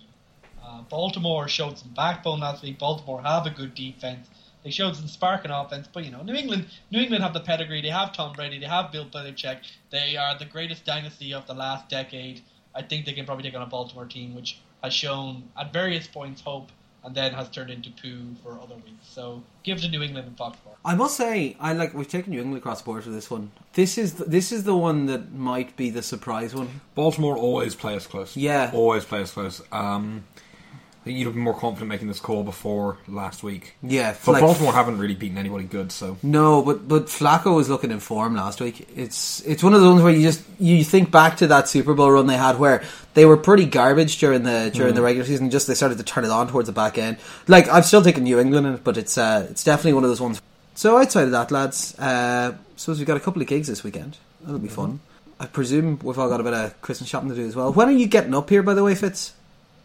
[0.63, 2.80] Uh, Baltimore showed some backbone last week.
[2.80, 4.27] Baltimore have a good defense.
[4.63, 7.41] They showed some spark in offense, but you know, New England, New England have the
[7.41, 7.81] pedigree.
[7.81, 8.59] They have Tom Brady.
[8.59, 9.59] They have Bill Belichick.
[9.89, 12.41] They are the greatest dynasty of the last decade.
[12.73, 16.07] I think they can probably take on a Baltimore team, which has shown at various
[16.07, 16.71] points hope,
[17.03, 19.07] and then has turned into poo for other weeks.
[19.07, 20.75] So give to New England and Foxborough.
[20.85, 23.51] I must say, I like we've taken New England across the board for this one.
[23.73, 26.81] This is the, this is the one that might be the surprise one.
[26.95, 28.38] Baltimore always play us close.
[28.38, 28.71] Yeah.
[28.73, 29.61] always play us close.
[29.71, 30.42] Um, think
[31.05, 33.75] you'd have been more confident making this call before last week.
[33.84, 37.69] Yeah, But like- Baltimore haven't really beaten anybody good, so No, but but Flacco was
[37.69, 38.88] looking in form last week.
[38.95, 41.93] It's it's one of those ones where you just you think back to that Super
[41.93, 45.49] Bowl run they had where they were pretty garbage during the during the regular season.
[45.49, 47.17] Just they started to turn it on towards the back end.
[47.47, 50.09] Like I've still taken New England in it, but it's uh, it's definitely one of
[50.09, 50.41] those ones.
[50.75, 54.17] So outside of that, lads, uh, suppose we've got a couple of gigs this weekend.
[54.41, 54.99] That'll be fun.
[55.39, 57.71] I presume we've all got a bit of Christmas shopping to do as well.
[57.73, 59.34] When are you getting up here, by the way, Fitz?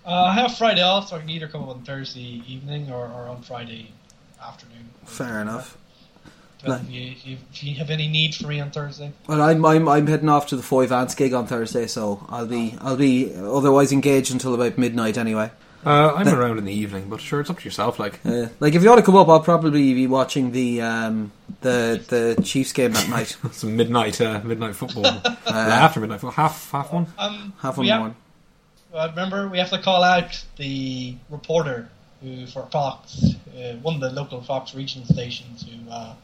[0.09, 3.05] Uh, I have Friday off, so I can either come up on Thursday evening or,
[3.05, 3.93] or on Friday
[4.43, 4.89] afternoon.
[5.05, 5.77] Fair enough.
[6.65, 6.91] But if,
[7.27, 10.29] you, if, you, have any need for me on Thursday, Well, I'm I'm I'm heading
[10.31, 14.33] off to the Foy Vance gig on Thursday, so I'll be I'll be otherwise engaged
[14.33, 15.51] until about midnight anyway.
[15.87, 17.09] uh, I'm around in the evening.
[17.11, 17.99] But sure, it's up to yourself.
[18.01, 21.31] Like Uh, like if you want to come up, I'll probably be watching the um,
[21.61, 23.37] the the Chiefs game that night.
[23.53, 25.07] some midnight uh, midnight football
[25.47, 27.07] after midnight football, half half one.
[27.19, 28.17] um, Half we on have- one.
[28.93, 31.89] Uh, remember, we have to call out the reporter
[32.23, 36.15] who for Fox, uh, one of the local Fox regional stations, who uh,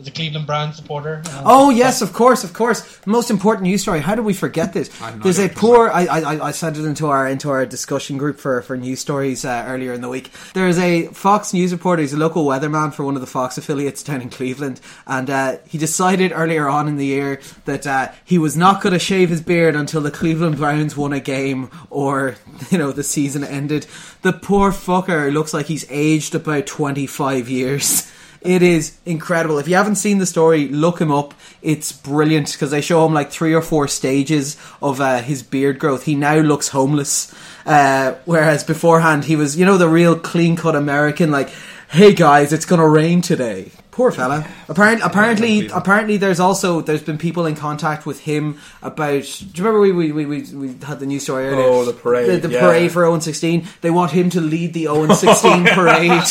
[0.00, 1.14] is a Cleveland Brown supporter.
[1.16, 2.98] and- Oh yes, of course, of course.
[3.06, 4.00] Most important news story.
[4.00, 4.88] How did we forget this?
[5.00, 5.90] I have no There's a poor.
[5.90, 9.44] I, I I sent it into our into our discussion group for for news stories
[9.44, 10.30] uh, earlier in the week.
[10.54, 12.02] There is a Fox news reporter.
[12.02, 15.56] He's a local weatherman for one of the Fox affiliates down in Cleveland, and uh,
[15.66, 19.28] he decided earlier on in the year that uh, he was not going to shave
[19.28, 22.36] his beard until the Cleveland Browns won a game or
[22.70, 23.86] you know the season ended.
[24.22, 28.10] The poor fucker looks like he's aged about twenty five years.
[28.42, 29.58] It is incredible.
[29.58, 31.34] If you haven't seen the story, look him up.
[31.60, 35.78] It's brilliant because they show him like three or four stages of uh, his beard
[35.78, 36.04] growth.
[36.04, 37.34] He now looks homeless,
[37.66, 41.30] uh, whereas beforehand he was, you know, the real clean cut American.
[41.30, 41.50] Like,
[41.90, 43.72] hey guys, it's gonna rain today.
[43.90, 44.48] Poor fella.
[44.68, 49.24] Apparently, apparently, apparently, there's also there's been people in contact with him about.
[49.24, 51.66] Do you remember we we, we, we, had the news story earlier?
[51.66, 52.60] Oh, the parade, the, the yeah.
[52.60, 53.68] parade for 0 16.
[53.82, 56.22] They want him to lead the 0 16 parade.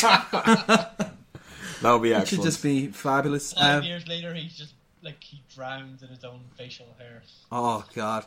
[1.82, 2.28] That would be excellent.
[2.28, 3.54] It should just be fabulous.
[3.54, 7.24] Five Um, years later, he's just like he drowned in his own facial hair.
[7.52, 8.26] oh god.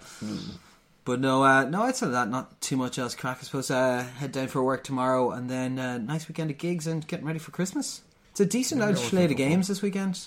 [1.04, 1.82] But no, uh, no.
[1.82, 3.14] Outside of that, not too much else.
[3.16, 3.38] Crack.
[3.40, 6.86] I suppose uh, head down for work tomorrow, and then uh, nice weekend of gigs
[6.86, 8.02] and getting ready for Christmas.
[8.30, 10.20] It's a decent Yeah, out what's slate of games this weekend.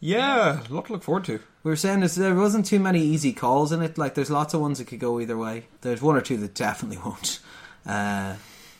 [0.00, 1.38] yeah, a lot to look forward to.
[1.62, 3.96] We were saying this, there wasn't too many easy calls in it.
[3.96, 5.64] Like, there's lots of ones that could go either way.
[5.80, 7.38] There's one or two that definitely won't.
[7.86, 8.34] Uh,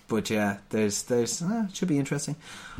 [0.08, 2.36] but yeah, there's there's uh, should be interesting.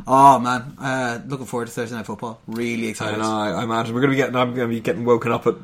[0.07, 2.41] Oh man, uh, looking forward to Thursday night football.
[2.47, 3.19] Really I excited.
[3.19, 3.31] know.
[3.37, 4.37] I, I imagine we're gonna be getting.
[4.37, 5.55] I'm gonna be getting woken up at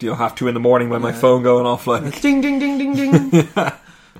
[0.00, 1.86] you know half two in the morning by my phone going off.
[1.86, 2.92] Like, Ding ding ding ding
[3.30, 3.48] ding.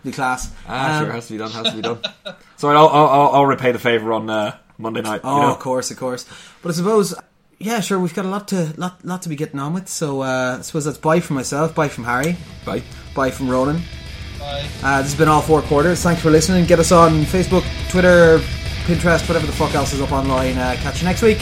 [0.05, 0.53] The class.
[0.69, 1.51] ah, Um, sure, has to be done.
[1.51, 1.99] Has to be done.
[2.57, 5.23] so I'll I'll, I'll, repay the favor on uh, Monday night.
[5.25, 5.51] Oh, you know?
[5.53, 6.25] of course, of course.
[6.63, 7.13] But I suppose,
[7.59, 9.89] yeah, sure, we've got a lot to lot, lot to be getting on with.
[9.89, 12.83] So uh, I suppose that's bye from myself, bye from Harry, Bye.
[13.17, 13.81] bye from Ronan.
[14.83, 16.03] Uh, this has been all four quarters.
[16.03, 16.65] Thanks for listening.
[16.67, 18.39] Get us on Facebook, Twitter,
[18.85, 20.57] Pinterest, whatever the fuck else is up online.
[20.57, 21.39] Uh, catch you next week.